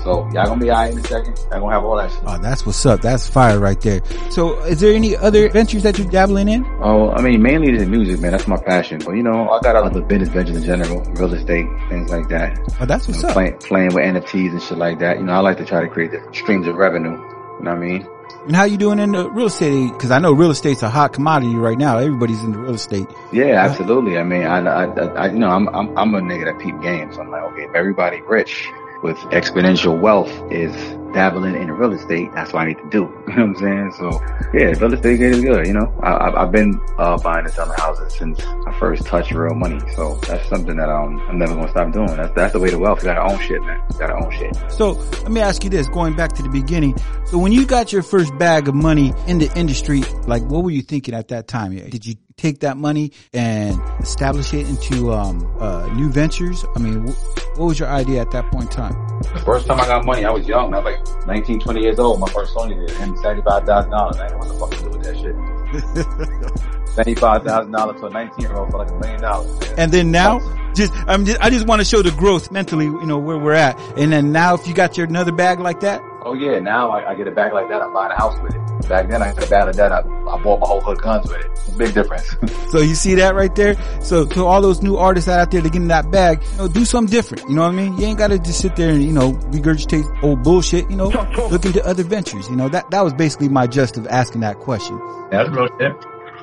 [0.03, 1.39] So y'all gonna be alright in a second.
[1.51, 2.21] Y'all gonna have all that shit.
[2.27, 3.01] Oh, that's what's up.
[3.01, 4.01] That's fire right there.
[4.31, 6.65] So is there any other ventures that you're dabbling in?
[6.83, 8.33] Oh, I mean, mainly the music, man.
[8.33, 9.01] That's my passion.
[9.05, 12.59] But you know, I got other business ventures in general, real estate, things like that.
[12.81, 13.35] Oh, that's what's You know, up.
[13.35, 15.19] Playing, playing with NFTs and shit like that.
[15.19, 17.19] You know, I like to try to create different streams of revenue.
[17.65, 18.07] Know what I mean?
[18.47, 19.91] And how you doing in the real estate?
[19.91, 21.97] Because I know real estate's a hot commodity right now.
[21.97, 23.07] Everybody's in the real estate.
[23.33, 24.19] Yeah, absolutely.
[24.19, 26.79] I mean, I, I, I, I you know, I'm, I'm, I'm a nigga that peep
[26.83, 27.17] games.
[27.17, 28.69] I'm like, okay, if everybody rich
[29.03, 30.75] with exponential wealth is
[31.15, 33.05] dabbling in real estate, that's what I need to do.
[33.35, 33.93] You know what I'm saying?
[33.99, 34.23] So
[34.55, 35.67] yeah, real estate is good.
[35.67, 39.33] You know, I, I've, I've been uh, buying and selling houses since I first touched
[39.33, 39.81] real money.
[39.97, 42.15] So that's something that um, I'm never gonna stop doing.
[42.15, 43.03] That's that's the way to wealth.
[43.03, 43.81] You gotta own shit, man.
[43.93, 44.55] You gotta own shit.
[44.71, 44.93] So
[45.23, 46.97] let me ask you this, going back to the beginning.
[47.27, 50.71] So when you got your first bag of money in the industry, like what were
[50.71, 51.75] you thinking at that time?
[51.75, 56.65] Did you take that money and establish it into um, uh, new ventures?
[56.77, 58.93] I mean, wh- what was your idea at that point in time?
[59.33, 60.75] The first time I got money, I was young.
[60.75, 62.21] I was like 19, 20 years old.
[62.21, 64.17] My first Sony did and seventy-five thousand dollars.
[64.19, 66.65] I didn't want to the fuck do with that shit.
[66.95, 69.61] Seventy-five thousand dollars to a nineteen-year-old for like a million dollars.
[69.61, 69.75] man.
[69.79, 70.39] And then now,
[70.75, 73.55] just I'm just I just want to show the growth mentally, you know, where we're
[73.55, 73.79] at.
[73.99, 77.11] And then now, if you got your another bag like that, Oh yeah, now I,
[77.11, 77.83] I get a bag like that.
[77.83, 78.61] I buy a house with it.
[78.89, 79.93] Back then, I had a bag that.
[79.93, 81.78] I, I bought my whole hood guns with it.
[81.78, 82.37] Big difference.
[82.70, 83.76] so you see that right there.
[84.03, 86.68] So to all those new artists out there to get in that bag, you know,
[86.68, 87.49] do something different.
[87.49, 87.97] You know what I mean?
[87.99, 90.91] You ain't got to just sit there and you know regurgitate old bullshit.
[90.91, 92.49] You know, look into other ventures.
[92.49, 95.01] You know that that was basically my gist of asking that question.
[95.30, 95.93] That's real shit.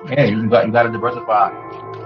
[0.09, 1.51] Yeah, you got you got to diversify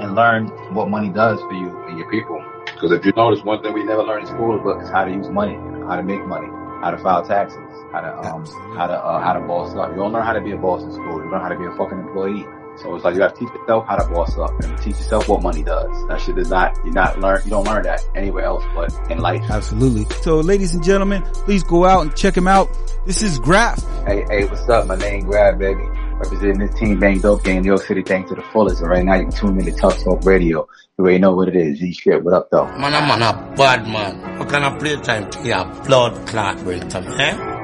[0.02, 2.44] and learn what money does for you and your people.
[2.66, 5.30] Because if you notice, one thing we never learn in school is how to use
[5.30, 5.56] money,
[5.88, 6.48] how to make money,
[6.82, 7.58] how to file taxes,
[7.96, 9.90] how to um how to uh, how to boss up.
[9.92, 11.24] You don't learn how to be a boss in school.
[11.24, 12.46] You learn how to be a fucking employee.
[12.78, 15.30] So it's like you got to teach yourself how to boss up and teach yourself
[15.30, 16.08] what money does.
[16.10, 19.20] That shit is not you not learn you don't learn that anywhere else but in
[19.20, 19.44] life.
[19.50, 20.06] Absolutely.
[20.22, 22.70] So ladies and gentlemen, please go out and check him out.
[23.06, 23.82] This is Grafh.
[24.06, 24.88] Hey, hey, what's up?
[24.88, 25.84] My name Grafh, baby.
[26.18, 28.82] Representing this team Bang Dope Gang, New York City, thanks to the fullest.
[28.82, 30.68] And right now you can tune in to Tuff Talk Radio.
[30.98, 31.80] You already know what it is.
[31.80, 32.24] Z shit.
[32.24, 32.66] What up though?
[32.66, 34.40] Man, I'm on a bad man.
[34.40, 37.55] What kind of play time to your blood clot brain time, eh?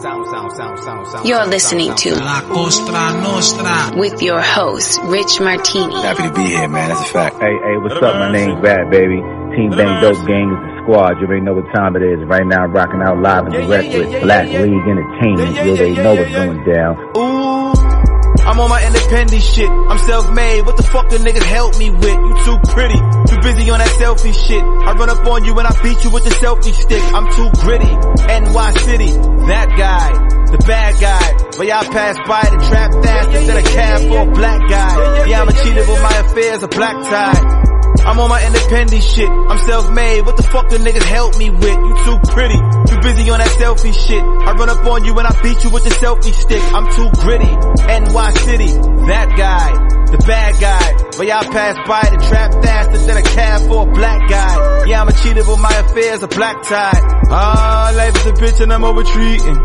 [0.00, 3.98] You're listening to La Costa Nostra.
[3.98, 5.92] with your host, Rich Martini.
[6.02, 6.90] Happy to be here, man.
[6.90, 7.36] That's a fact.
[7.42, 8.14] Hey, hey, what's up?
[8.14, 9.18] My name's Bad baby.
[9.56, 11.18] Team Bang Dope Gang is the squad.
[11.18, 12.22] You already know what time it is.
[12.28, 15.56] Right now, rocking out live and direct with Black League Entertainment.
[15.66, 16.94] You already know what's going down.
[17.18, 18.17] Ooh,
[18.48, 19.68] I'm on my independent shit.
[19.68, 20.64] I'm self-made.
[20.64, 22.16] What the fuck the niggas help me with?
[22.16, 22.96] You too pretty.
[23.28, 24.62] Too busy on that selfie shit.
[24.64, 27.02] I run up on you and I beat you with the selfie stick.
[27.12, 27.92] I'm too gritty.
[27.92, 29.12] NY City.
[29.52, 30.08] That guy.
[30.48, 31.28] The bad guy.
[31.58, 35.26] But y'all pass by the trap fast instead of cab for a black guy.
[35.26, 37.67] Yeah, I'm a cheater with my affairs, a black tie.
[38.04, 39.28] I'm on my independent shit.
[39.28, 40.26] I'm self-made.
[40.26, 41.78] What the fuck the niggas help me with?
[41.78, 42.58] You too pretty.
[42.88, 44.22] Too busy on that selfie shit.
[44.22, 46.62] I run up on you and I beat you with the selfie stick.
[46.72, 47.50] I'm too gritty.
[47.50, 48.72] NY City.
[49.08, 49.88] That guy.
[50.08, 50.86] The bad guy.
[51.18, 54.86] But y'all pass by the trap fast instead a cab for a black guy.
[54.86, 56.96] Yeah, I'm a cheater with my affairs, a black tie.
[57.28, 59.58] Ah, life is a bitch and I'm over treating.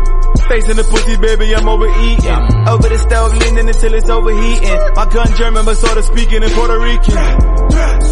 [0.48, 2.68] Facing the pussy, baby, I'm overeating.
[2.68, 4.78] Over the stove, leaning until it's overheating.
[4.94, 7.16] My gun German, but sort of speaking in Puerto Rican.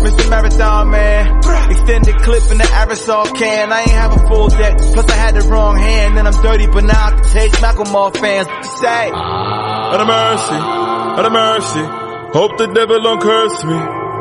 [0.02, 0.30] Mr.
[0.30, 1.38] Marathon Man,
[1.70, 3.72] extended clip in the aerosol can.
[3.72, 6.18] I ain't have a full deck, plus I had the wrong hand.
[6.18, 8.46] And I'm dirty, but now I can take Macklemore fans.
[8.48, 9.10] What you say?
[9.14, 10.60] Out of mercy,
[11.18, 11.84] out of mercy.
[12.32, 13.78] Hope the devil don't curse me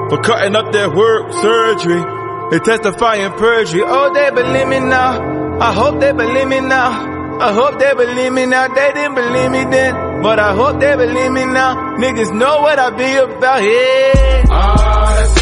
[0.10, 2.04] for cutting up that work surgery.
[2.52, 3.82] They testifying perjury.
[3.86, 5.60] Oh, they believe me now.
[5.62, 7.40] I hope they believe me now.
[7.40, 8.68] I hope they believe me now.
[8.68, 11.96] They didn't believe me then, but I hope they believe me now.
[11.98, 14.44] Niggas know what I be about here.
[14.50, 15.41] Ah,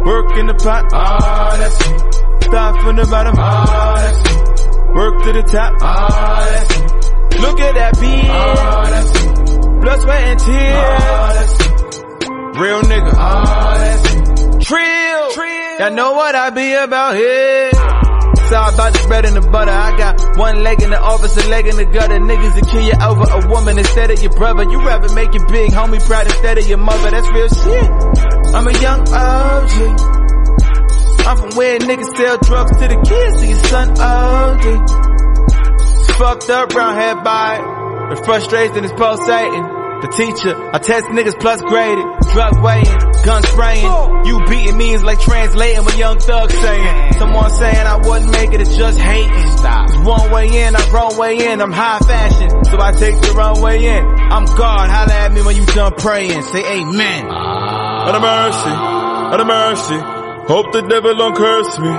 [0.00, 0.06] Ah.
[0.06, 0.84] Work in the pot.
[0.92, 1.98] Ah, that's me.
[2.48, 3.34] Start from the bottom.
[3.38, 4.94] Ah, that's me.
[4.94, 5.74] Work to the top.
[5.80, 7.40] Ah, that's me.
[7.40, 8.28] Look at that beat.
[8.28, 9.80] Ah, that's me.
[9.80, 10.74] Blood, sweat, and tears.
[10.76, 12.60] Ah, that's me.
[12.60, 13.12] Real nigga.
[13.16, 14.64] Ah, that's me.
[14.64, 15.30] Trill.
[15.32, 15.78] Trill.
[15.80, 17.70] Y'all know what I be about here.
[18.50, 19.70] All about the bread and the butter.
[19.70, 22.18] I got one leg in the office, a leg in the gutter.
[22.18, 24.64] Niggas that kill you over a woman instead of your brother.
[24.64, 27.10] You rather make your big homie proud instead of your mother.
[27.10, 27.90] That's real shit.
[28.52, 30.00] I'm a young OG.
[31.26, 33.94] I'm from where niggas sell drugs to the kids, so your son.
[36.00, 38.16] It's fucked up, brown head by it.
[38.16, 39.79] The frustration is pulsating.
[40.00, 42.04] The teacher, I test niggas plus graded.
[42.32, 44.24] Drug weighing, gun spraying.
[44.24, 47.12] You beating me is like translating what young thug saying.
[47.14, 49.30] Someone saying I wouldn't make it, it's just hating.
[49.30, 51.60] It's one way in, I'm wrong way in.
[51.60, 54.04] I'm high fashion, so I take the wrong way in.
[54.06, 56.42] I'm God, holla at me when you done praying.
[56.42, 57.26] Say amen.
[57.28, 58.08] Ah.
[58.08, 60.00] Out of mercy, out of mercy.
[60.48, 61.92] Hope the devil don't curse me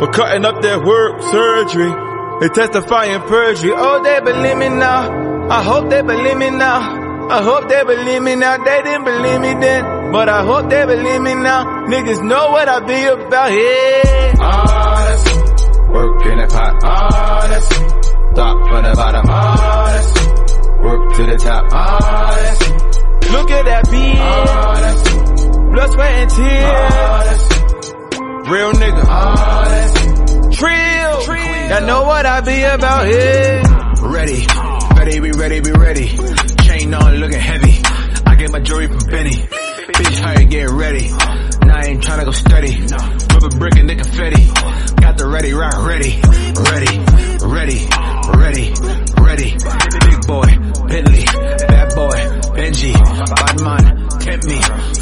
[0.00, 1.94] for cutting up their work surgery.
[2.40, 3.72] They testifying perjury.
[3.76, 5.48] Oh, they believe me now.
[5.50, 7.03] I hope they believe me now.
[7.30, 8.56] I hope they believe me now.
[8.62, 11.64] They didn't believe me then, but I hope they believe me now.
[11.86, 14.32] Niggas know what I be about here.
[14.38, 15.34] Ah, that's.
[15.94, 16.80] Work in the pot.
[16.84, 17.66] Ah, that's.
[18.34, 19.24] Start from the bottom.
[19.28, 21.64] Ah, Work to the top.
[21.72, 22.56] Ah,
[23.32, 25.72] Look at that bitch.
[25.72, 26.62] Blood, sweat, and tears.
[26.62, 29.04] Ah, Real nigga.
[29.08, 31.38] Ah, Trill.
[31.70, 33.62] Y'all know what I be about here.
[34.02, 34.46] Ready,
[34.96, 36.53] ready, be ready, be ready.
[36.64, 37.80] Chain on, looking heavy.
[38.26, 39.36] I get my jewelry from Benny.
[39.36, 41.08] Bitch, how you get ready?
[41.66, 42.80] Now I ain't tryna go steady.
[43.34, 44.44] Rub a brick and the confetti.
[45.00, 46.20] Got the ready, rock ready.
[46.72, 46.98] Ready,
[47.44, 47.86] ready,
[48.40, 48.72] ready,
[49.20, 49.50] ready.
[50.08, 50.48] Big boy,
[50.88, 51.24] Bentley,
[51.94, 52.18] boy,
[52.56, 52.92] Benji.
[52.92, 54.60] Bad man, tempt me.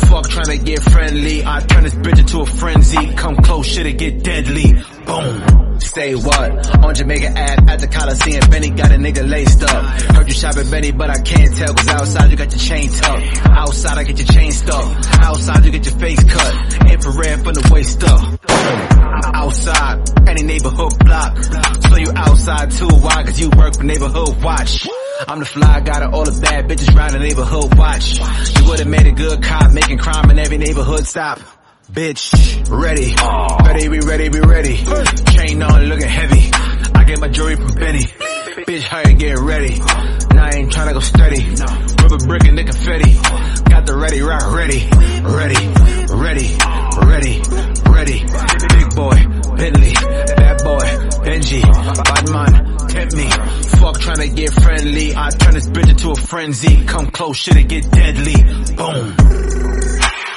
[0.09, 1.45] Fuck tryna get friendly.
[1.45, 3.15] I turn this bitch into a frenzy.
[3.15, 4.75] Come close, shit'll get deadly.
[5.07, 5.81] Boom.
[5.81, 6.85] Say what?
[6.85, 9.85] On Jamaica Ave at the Coliseum, Benny got a nigga laced up.
[10.15, 13.51] Heard you shopping Benny, but I can't tell, cause outside you got your chain tucked.
[13.51, 14.85] Outside I get your chain stuck.
[15.21, 16.91] Outside you get your face cut.
[16.91, 18.41] Infrared from the waist up.
[19.35, 21.43] Outside, any neighborhood block.
[21.43, 23.25] So you outside too, why?
[23.25, 24.87] Cause you work for neighborhood watch.
[25.29, 28.19] I'm the fly guy to all the bad bitches round the neighborhood watch.
[28.59, 31.41] You would've made a good cop making crime in every neighborhood stop.
[31.91, 32.33] Bitch,
[32.71, 33.15] ready,
[33.67, 34.77] ready, be ready, be ready.
[35.33, 36.51] Chain on, looking heavy.
[36.95, 38.05] I get my jewelry from Benny.
[38.67, 39.79] Bitch, how you get ready?
[39.79, 41.43] Now I ain't tryna go steady.
[42.03, 43.13] Rub a brick and the confetti.
[43.69, 44.89] Got the ready, rock ready.
[45.23, 45.69] Ready,
[46.13, 46.57] ready,
[47.05, 47.43] ready,
[47.91, 48.25] ready.
[48.73, 49.17] Big boy,
[49.57, 49.93] Bentley,
[50.37, 50.92] bad boy,
[54.23, 55.17] Tryna get friendly.
[55.17, 56.85] I turn this bitch into a frenzy.
[56.85, 58.35] Come close, shit'll get deadly.
[58.77, 59.17] Boom.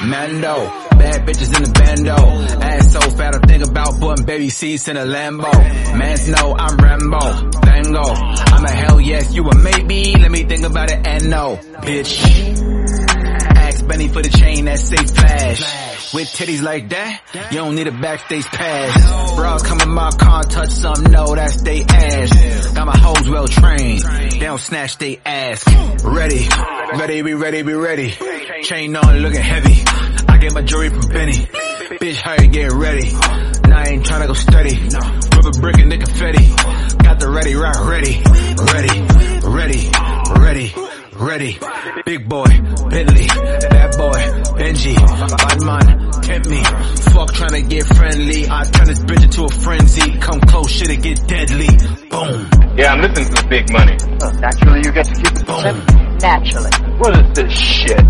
[0.09, 0.55] Mando,
[0.97, 2.15] bad bitches in the bando.
[2.63, 5.51] Ass so fat, I think about putting baby seats in a Lambo.
[5.97, 8.03] Mans know I'm Rambo, Bango.
[8.03, 10.15] I'm a hell yes, you a maybe.
[10.17, 12.74] Let me think about it and no, bitch.
[13.87, 16.13] Benny for the chain that say flash.
[16.13, 17.21] With titties like that,
[17.51, 19.35] you don't need a backstage pass.
[19.35, 22.71] Bro, come in my car touch something, no, that's they ass.
[22.73, 25.63] Got my hoes well trained, they don't snatch they ass.
[26.03, 26.47] Ready,
[26.97, 28.13] ready, be ready, be ready.
[28.63, 29.83] Chain on, looking heavy.
[30.27, 31.47] I get my jewelry from Benny.
[31.99, 33.11] Bitch, how you get ready?
[33.11, 34.75] Now I ain't tryna go steady.
[35.35, 36.47] Rub a brick and the confetti.
[37.03, 38.21] Got the ready, rock ready.
[38.73, 39.01] Ready,
[39.43, 39.91] ready,
[40.39, 40.73] ready,
[41.19, 41.57] ready.
[42.05, 42.45] Big boy,
[42.89, 44.21] Bentley, bad boy,
[44.57, 44.95] Benji.
[44.95, 46.63] Bad man, tempt me.
[47.13, 48.47] Fuck tryna get friendly.
[48.49, 50.17] I turn this bitch into a frenzy.
[50.19, 51.67] Come close, shit'll get deadly.
[52.09, 52.49] Boom.
[52.77, 53.95] Yeah, I'm listening to the big money.
[54.39, 55.95] naturally, you get to keep it simple.
[56.19, 56.71] Naturally.
[56.99, 58.05] What is this shit?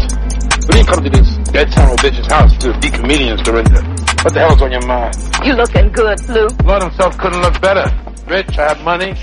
[0.67, 3.81] We didn't come to this dead town bitch's house to be comedians, Dorinda.
[4.23, 5.15] What the hell's on your mind?
[5.45, 6.47] You looking good, Blue.
[6.65, 7.85] Lord himself couldn't look better.
[8.27, 9.13] Rich, I have money,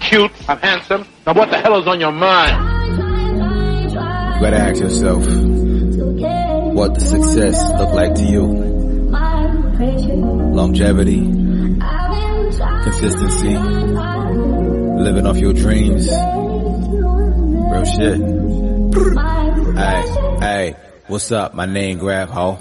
[0.00, 1.06] cute, I'm handsome.
[1.26, 2.76] Now what the hell is on your mind?
[4.34, 5.24] You gotta ask yourself,
[6.74, 8.46] what does success look like to you?
[10.54, 11.20] Longevity,
[12.82, 16.08] consistency, living off your dreams.
[17.70, 18.18] Real shit.
[19.76, 20.02] Hey,
[20.40, 20.76] hey,
[21.06, 21.54] what's up?
[21.54, 22.58] My name Grafh Ho.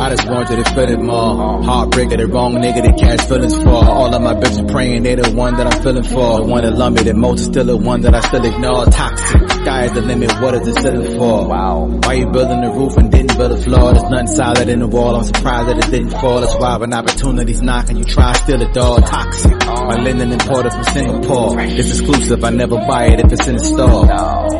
[0.00, 1.60] I just wanted to feel it more.
[1.62, 3.84] Heartbreaker, the wrong nigga that catch feelings for.
[3.84, 6.38] All of my bitches praying they the one that I'm feeling for.
[6.38, 8.86] The one that love me the most, is still the one that I still ignore.
[8.86, 11.48] Toxic, sky is the limit, what is it ceiling for?
[11.48, 11.86] Wow.
[12.04, 13.92] Why you building the roof and didn't build the floor?
[13.92, 16.40] There's nothing solid in the wall, I'm surprised that it didn't fall.
[16.40, 19.00] That's why when opportunities knock and you try still the door.
[19.00, 21.60] Toxic, my linen imported from Singapore.
[21.60, 24.06] It's exclusive, I never buy it if it's in the store.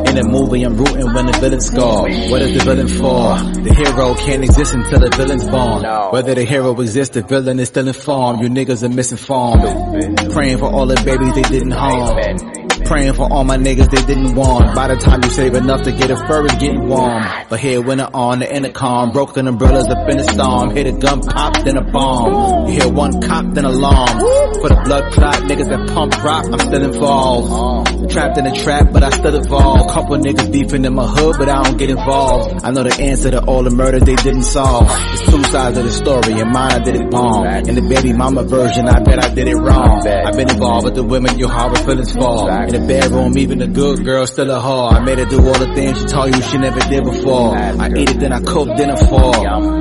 [0.09, 2.09] In a movie, I'm rooting when the villain score.
[2.29, 3.39] What is the villain for?
[3.63, 5.83] The hero can't exist until the born.
[6.11, 8.41] Whether the hero exists, the villain is still informed.
[8.41, 10.31] You niggas are misinformed.
[10.31, 12.68] Praying for all the babies they didn't harm.
[12.89, 14.73] Praying for all my niggas they didn't want.
[14.73, 17.23] By the time you save enough to get a fur, it's getting warm.
[17.47, 20.71] But here it on the intercom, broken umbrellas up in the storm.
[20.71, 22.65] Hit a gun pop, then a bomb.
[22.65, 24.19] You hear one cop, then alarm.
[24.59, 28.09] For the blood clot niggas that pump rock, I'm still involved.
[28.09, 29.91] Trapped in a trap, but I still evolve.
[29.91, 32.65] Couple niggas beefing in my hood, but I don't get involved.
[32.65, 34.87] I know the answer to all the murders they didn't solve.
[34.89, 37.45] It's two sides of the story, and mine I did it bomb.
[37.45, 40.01] In the baby mama version, I bet I did it wrong.
[40.07, 42.49] I've been involved with the women your harbor feelings for.
[42.49, 44.93] In the bedroom, even the good girl still a whore.
[44.93, 47.55] I made her do all the things she told you she never did before.
[47.55, 49.31] I ate it, then I cooked dinner for.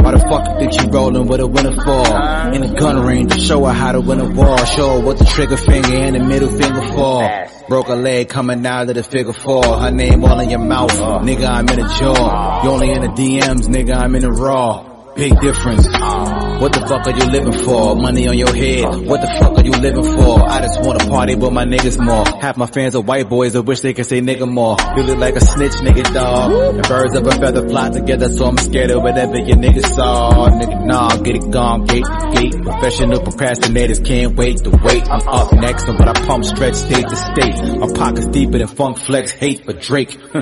[0.02, 2.52] Why the fuck you think she rolling with a winner fall?
[2.54, 4.58] In a gun range show her how to win a war.
[4.66, 7.48] Show her what the trigger finger and the middle finger for.
[7.68, 9.62] Broke a leg coming out of the figure four.
[9.64, 10.90] Her name all in your mouth.
[10.90, 12.64] Nigga, I'm in the jaw.
[12.64, 14.97] You only in the DMs, nigga, I'm in the raw.
[15.18, 15.84] Big difference.
[15.88, 17.96] What the fuck are you living for?
[17.96, 18.84] Money on your head.
[19.04, 20.42] What the fuck are you living for?
[20.48, 22.24] I just wanna party with my niggas more.
[22.40, 23.56] Half my fans are white boys.
[23.56, 24.76] I wish they could say nigga more.
[24.96, 26.52] You look like a snitch, nigga dog.
[26.52, 30.50] And birds of a feather fly together, so I'm scared of whatever your niggas saw.
[30.50, 32.62] Nigga, nah, get it gone, gate to gate.
[32.62, 35.02] Professional procrastinators can't wait to wait.
[35.10, 37.78] I'm up next, and what I pump stretch state to state.
[37.78, 40.12] My pockets deeper than funk flex, hate for Drake.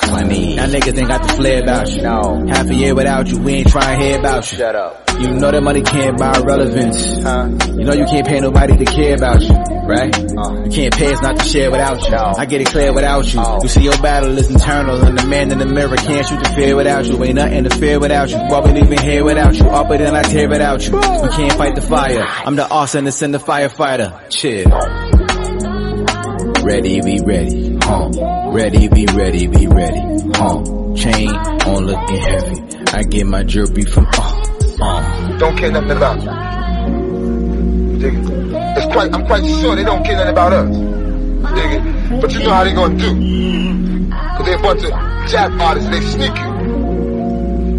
[0.00, 0.56] Funny.
[0.56, 2.02] Now niggas ain't got the flair about you.
[2.02, 2.46] No.
[2.48, 4.58] Half a year without you, we ain't trying to hear about you.
[4.58, 5.10] Shut up.
[5.18, 7.22] You know that money can't buy relevance.
[7.22, 7.48] Huh?
[7.76, 10.14] You know you can't pay nobody to care about you, right?
[10.16, 10.64] Uh.
[10.64, 12.16] You can't pay us not to share without you.
[12.16, 13.40] I get it clear without you.
[13.40, 13.58] Oh.
[13.62, 16.48] You see your battle is internal, and the man in the mirror can't shoot the
[16.50, 17.22] fear without you.
[17.22, 18.38] Ain't nothing to fear without you.
[18.38, 19.66] Why we leaving here without you?
[19.66, 20.96] Up it and I tear without you.
[20.96, 22.24] We can't fight the fire.
[22.26, 24.30] I'm the arsonist and the firefighter.
[24.30, 24.70] Chill.
[26.64, 28.50] Ready, be ready, huh?
[28.52, 30.00] Ready, be ready, be ready,
[30.34, 30.62] huh?
[30.94, 32.79] Chain on looking heavy.
[32.92, 34.44] I get my jewelry from uh,
[34.82, 35.38] uh.
[35.38, 37.98] Don't care nothing about you.
[38.00, 38.24] Dig it?
[38.76, 40.76] It's quite, I'm quite sure they don't care nothing about us.
[41.54, 42.20] Dig it?
[42.20, 44.10] But you know how they gonna do.
[44.36, 44.90] Cause they a bunch of
[45.30, 46.50] jab artists, they sneak you.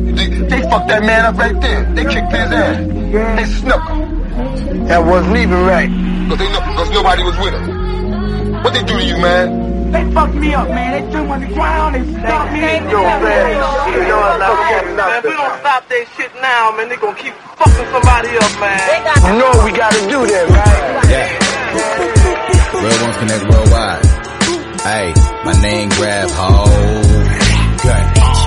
[0.07, 0.49] You dig?
[0.49, 1.83] They fucked that man up right there.
[1.93, 2.77] They kicked his ass.
[3.35, 4.87] They snuck him.
[4.87, 5.89] That wasn't even right.
[6.29, 8.63] Cause they know, cause nobody was with him.
[8.63, 9.60] What they do to you, man?
[9.91, 10.89] They fucked me up, man.
[10.95, 11.95] They threw me on the ground.
[11.95, 12.59] They stopped me.
[12.61, 13.51] Yo, man.
[13.91, 16.95] You know I'm not fucking Man, if we don't stop that shit now, man, they
[16.95, 18.79] gonna keep fucking somebody up, man.
[19.27, 21.11] You know what we gotta do then, right?
[21.11, 21.27] Yeah.
[22.71, 24.05] Real ones connect worldwide.
[24.81, 25.13] Hey,
[25.43, 26.65] my name Grafh ho.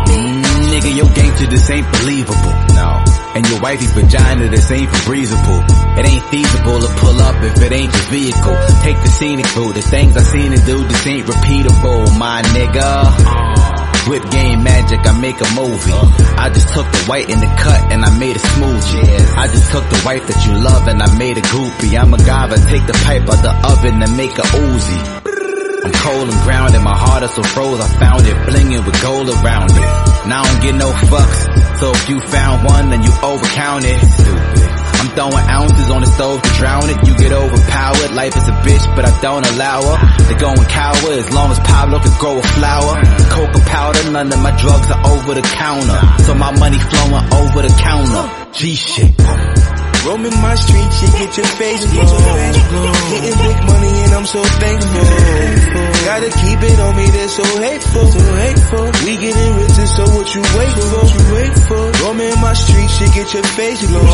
[0.08, 0.42] Mm,
[0.72, 2.52] nigga, your gangster this ain't believable.
[2.74, 3.03] No.
[3.34, 5.60] And your wifey vagina this ain't breathable.
[5.98, 8.56] It ain't feasible to pull up if it ain't your vehicle.
[8.82, 9.74] Take the scenic route.
[9.74, 13.64] The things I seen to do this ain't repeatable, my nigga.
[14.08, 15.98] Whip game magic, I make a movie.
[16.36, 19.34] I just took the white in the cut and I made a smoothie.
[19.34, 21.98] I just took the wife that you love and I made a groupie.
[21.98, 25.43] I'm a gava, take the pipe out the oven and make a Uzi.
[25.84, 29.28] I'm cold and grounded, my heart is so froze, I found it blinging with gold
[29.28, 29.90] around it.
[30.24, 31.40] Now I don't get no fucks,
[31.78, 34.00] so if you found one, then you overcount it.
[34.00, 34.64] Stupid.
[35.04, 36.96] I'm throwing ounces on the stove to drown it.
[37.04, 40.64] You get overpowered, life is a bitch, but I don't allow her to go and
[40.64, 42.94] cower as long as Pablo can grow a flower.
[43.28, 47.60] Coca powder, none of my drugs are over the counter, so my money flowing over
[47.60, 48.24] the counter.
[48.56, 49.12] G shit.
[50.04, 52.52] Roaming my streets, you get your face blown.
[53.08, 55.04] Getting big money and I'm so thankful.
[56.04, 58.06] Gotta keep it on me, they're so hateful.
[58.12, 58.84] So hateful.
[59.06, 61.00] We getting rich and so what you wait for?
[61.00, 62.04] What you wait for?
[62.04, 64.04] Roaming my streets, you get your face blown.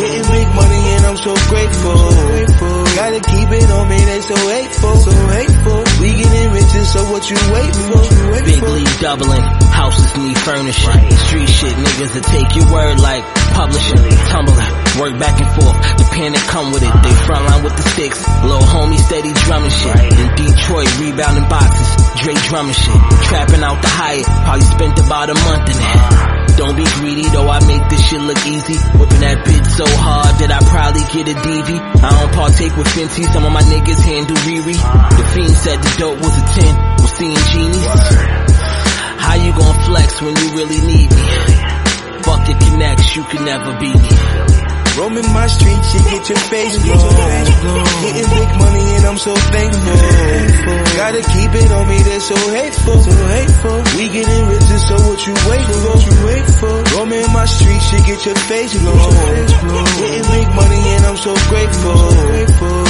[0.00, 2.85] Getting big money and I'm so grateful.
[2.96, 4.96] Gotta keep it on me, they so hateful.
[4.96, 5.84] So hateful.
[6.00, 8.00] We getting rich and so what you wait for?
[8.40, 10.96] Big league doubling, houses need furnishing.
[11.28, 13.20] Street shit niggas that take your word like
[13.52, 14.00] publishing,
[14.32, 15.76] tumbling, work back and forth.
[16.00, 16.94] The panic come with it.
[17.04, 19.92] They frontline with the sticks, little homie steady drumming shit.
[20.16, 22.96] In Detroit, rebounding boxes, Dre drumming shit.
[23.28, 26.35] Trapping out the Hyatt, probably spent about a month in it.
[26.56, 28.80] Don't be greedy though, I make this shit look easy.
[28.96, 31.70] Whipping that bitch so hard that I probably get a DV.
[32.00, 34.72] I don't partake with Fenty, some of my niggas handle Riri.
[34.72, 37.86] The fiend said the dope was a 10, was seeing genies.
[39.20, 41.24] How you gon' flex when you really need me?
[42.24, 44.55] Fuck your connects, you can never beat me.
[44.96, 46.96] Roaming my streets, you get your face blown.
[48.00, 49.92] Getting big money and I'm so thankful.
[50.96, 52.98] Gotta keep it on me, they're so hateful.
[53.04, 53.76] So hateful.
[54.00, 55.84] We getting rich so what you wait for?
[55.84, 56.74] What you wait for?
[56.96, 59.12] Roaming my streets, you get your face blown.
[60.00, 62.00] Getting big money and I'm so grateful.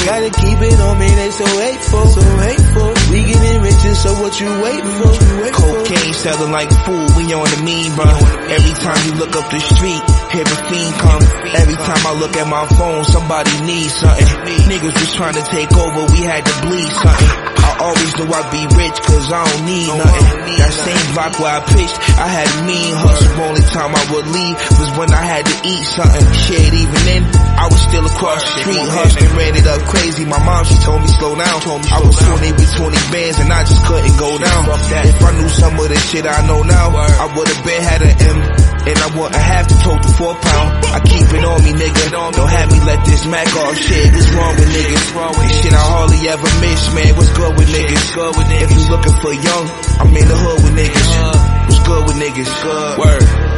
[0.06, 2.06] Gotta keep it on me, they so hateful.
[2.06, 3.05] So hateful.
[3.16, 5.08] We getting rich and so what you wait for?
[5.56, 8.12] Cocaine selling like food, we on the mean run.
[8.52, 10.04] Every time you look up the street,
[10.36, 11.24] hear a fiend come.
[11.56, 14.28] Every time I look at my phone, somebody needs something.
[14.68, 17.56] Niggas was trying to take over, we had to bleed something.
[17.56, 20.28] I always knew I'd be rich, cause I don't need nothing.
[20.60, 23.32] That same block where I pitched, I had a mean hustle.
[23.48, 26.26] Only time I would leave was when I had to eat something.
[26.36, 27.22] Shit, even then,
[27.56, 30.24] I was still across the street hustling, ran it up crazy.
[30.28, 31.58] My mom, she told me slow down.
[31.64, 34.64] I was 20 with 20 bands and I just couldn't go down.
[34.66, 38.14] If I knew some of the shit I know now, I would've been had an
[38.16, 38.38] M.
[38.86, 40.68] And I wouldn't have to tote the four pound.
[40.94, 42.06] I keep it on me, nigga.
[42.12, 44.14] Don't have me let this Mac off shit.
[44.14, 45.10] What's wrong with niggas?
[45.42, 47.16] This shit I hardly ever miss, man.
[47.18, 48.14] What's good with niggas?
[48.62, 49.66] If you looking for young,
[49.98, 51.66] I'm in the hood with niggas.
[51.66, 52.50] What's good with niggas?
[52.94, 53.55] Word.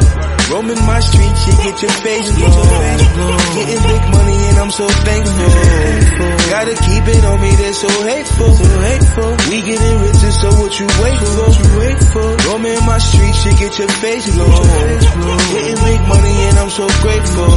[0.49, 2.49] Roaming my streets, you get your face blown.
[3.53, 5.45] Getting big money and I'm so thankful.
[6.49, 8.51] Gotta keep it on me, they're so hateful.
[8.57, 9.31] So hateful.
[9.45, 11.37] We getting rich and so what you wait for.
[11.37, 12.29] What you wait for.
[12.59, 14.49] In my street, shit get your face glow.
[15.53, 17.49] Getting big money and I'm so grateful.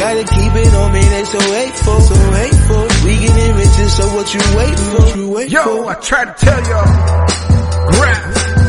[0.00, 2.00] Gotta keep it on me, they so hateful.
[2.00, 2.84] So hateful.
[3.04, 5.04] We getting riches, so what you wait for?
[5.18, 5.86] You Yo?
[5.86, 8.00] I try to tell y'all.
[8.00, 8.59] Rap.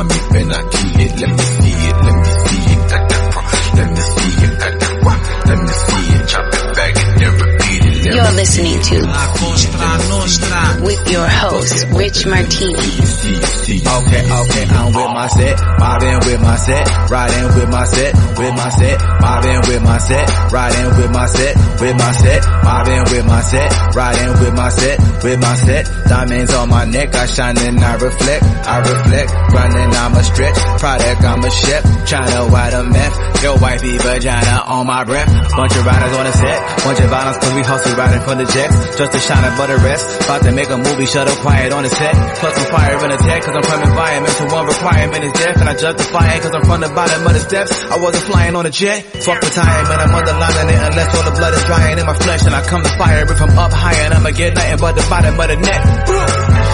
[0.00, 1.20] Spanish mommy, ven aquí it.
[1.20, 1.59] Let me
[8.40, 8.96] listening to
[10.82, 12.72] with your host, Rich Martini.
[13.70, 18.54] Okay, okay, I'm with my set, mobbing with my set, riding with my set, with
[18.56, 23.26] my set, mobbing with my set, riding with my set, with my set, mobbing with
[23.26, 27.58] my set, riding with my set, with my set, diamonds on my neck, I shine
[27.58, 32.72] and I reflect, I reflect, running I'm a stretch, product I'm a chef, China white
[32.72, 37.00] a meth, your wifey vagina on my breath, bunch of riders on the set, bunch
[37.00, 40.06] of violence cause we hustle riding from the jets, just to shine above the rest,
[40.22, 43.10] about to make a movie, shut up quiet on the set, plus some fire in
[43.18, 46.54] tech cause I'm from environment, so one requirement is death, and I justify it cause
[46.54, 49.98] I'm from the bottom of the steps, I wasn't flying on a jet, fuck retirement,
[49.98, 52.82] I'm underlining it unless all the blood is drying in my flesh, and I come
[52.86, 55.56] to fire if I'm up high and I'ma get nothing but the bottom of the
[55.58, 56.69] net.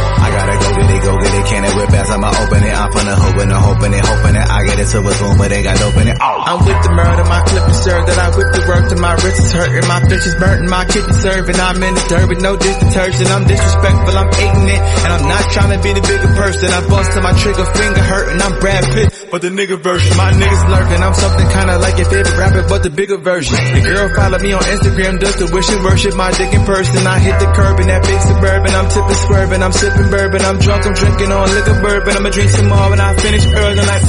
[0.47, 2.87] Gotta go get it, go get it, can it whip ass, I'ma open it, I'm
[2.95, 5.63] finna hoping it, hoping it, hoping it, I get it to a zoom, but they
[5.67, 6.39] got open it, oh.
[6.47, 9.19] I'm with the murder, my clip is served, that I whip the work to my
[9.19, 12.39] wrist is hurting, my fish is burnt, my kitchen serving, I'm in the dirt with
[12.47, 16.05] no dish detergent, I'm disrespectful, I'm eating it, and I'm not trying to be the
[16.07, 19.79] bigger person, I bust to my trigger finger hurting, I'm Brad Pitt, but the nigga
[19.83, 23.55] version, my niggas lurking, I'm something kinda like your favorite rapper, but the bigger version.
[23.55, 27.07] The girl follow me on Instagram, does the wish and worship my dick in person,
[27.07, 30.59] I hit the curb in that big suburban, I'm tipping swerving, I'm sipping bourbon, I'm
[30.59, 34.05] drunk, I'm drinking on liquor bourbon, I'ma drink some more when I finish early, like.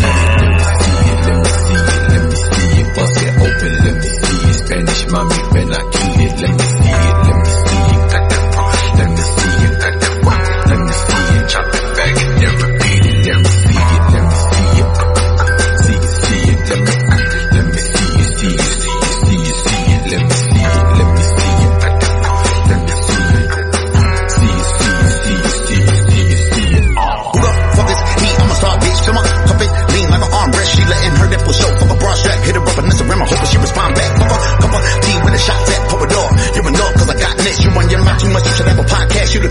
[4.68, 6.42] Spanish mommy, ven aquí it.
[6.42, 7.37] Let me see it, let me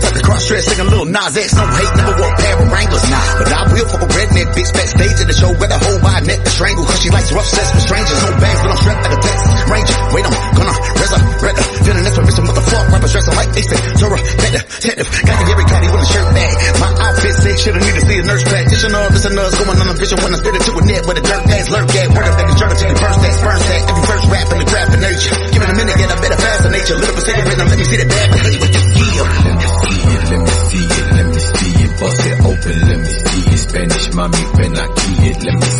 [0.03, 0.07] a.
[0.07, 1.53] The to cross dress, singing little Nas X.
[1.57, 3.05] No hate, never wore pair of Wranglers.
[3.09, 5.99] Nah, but I will fuck a redneck bitch backstage at the show where the whole
[6.01, 6.85] wide neck to strangle.
[6.85, 8.19] Cause she likes rough sex with strangers.
[8.21, 9.97] No bags, but I'm strapped like a Texas Ranger.
[10.13, 11.67] Wait, I'm gonna resurrect her.
[11.85, 12.41] Feeling this with Mr.
[12.45, 12.85] Motherfucker.
[12.93, 14.17] Rappers dressing like Ace Ventura.
[14.77, 16.53] Detective, got the Gary Cuddy with a shirt bag.
[16.77, 19.03] My outfit sick, should've need to see a nurse practitioner.
[19.09, 21.23] Listen to us going on a vision when I spit into a net with a
[21.25, 22.07] dirt ass lurk at.
[22.13, 23.81] Word of that trying to take a burst that, burn that.
[23.89, 25.35] Every verse rap in the graph of nature.
[25.53, 26.95] Give it a minute, get a better fascinate you.
[26.97, 28.26] Little bit cigarette, now let me see the bad
[34.17, 35.43] Spanish mommy, ven aquí it.
[35.43, 35.76] Let me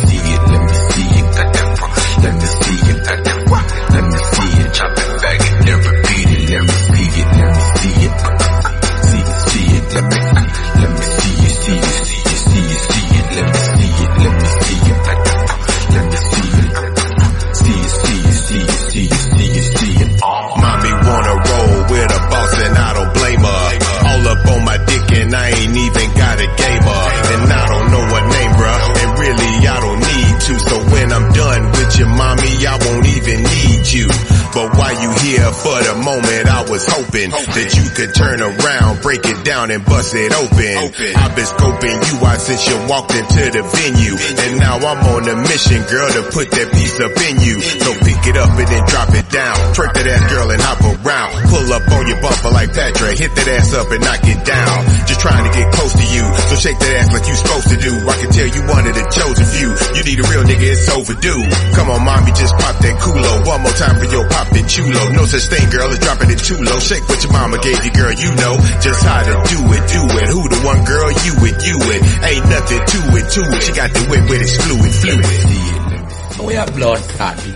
[38.12, 40.76] turn around, break it down and bust it open.
[41.16, 44.16] I've been scoping you out since you walked into the venue.
[44.20, 47.56] And now I'm on a mission, girl, to put that piece up in you.
[47.56, 49.56] So pick it up and then drop it down.
[49.72, 51.40] Twerk that ass girl and hop around.
[51.48, 53.16] Pull up on your bumper like Patrick.
[53.16, 54.76] Hit that ass up and knock it down.
[55.08, 56.24] Just trying to get close to you.
[56.52, 57.92] So shake that ass like you supposed to do.
[58.12, 59.72] I can tell you one of the chosen few.
[59.96, 61.42] You need a real nigga, it's overdue.
[61.80, 63.32] Come on, mommy, just pop that culo.
[63.48, 65.16] One more time for your poppin' chulo.
[65.16, 66.76] No such thing, girl, as dropping it too low.
[66.76, 70.02] Shake what your mama gave you, girl, you know just how to do it, do
[70.18, 70.28] it.
[70.28, 72.02] Who the one girl, you it, you it.
[72.24, 73.62] Ain't nothing to it, to it.
[73.62, 76.46] She got the whip with it, fluid, fluid.
[76.46, 77.50] Where your blood clot be?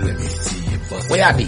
[1.09, 1.47] Where I be?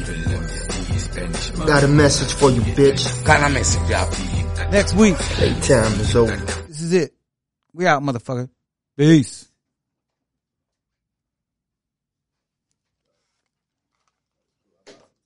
[1.67, 3.25] Got a message for you, bitch.
[3.25, 4.71] Got a message, y'all.
[4.71, 5.17] Next week.
[5.17, 6.37] Playtime is over.
[6.37, 7.15] This is it.
[7.73, 8.49] We out, motherfucker.
[8.97, 9.44] Peace.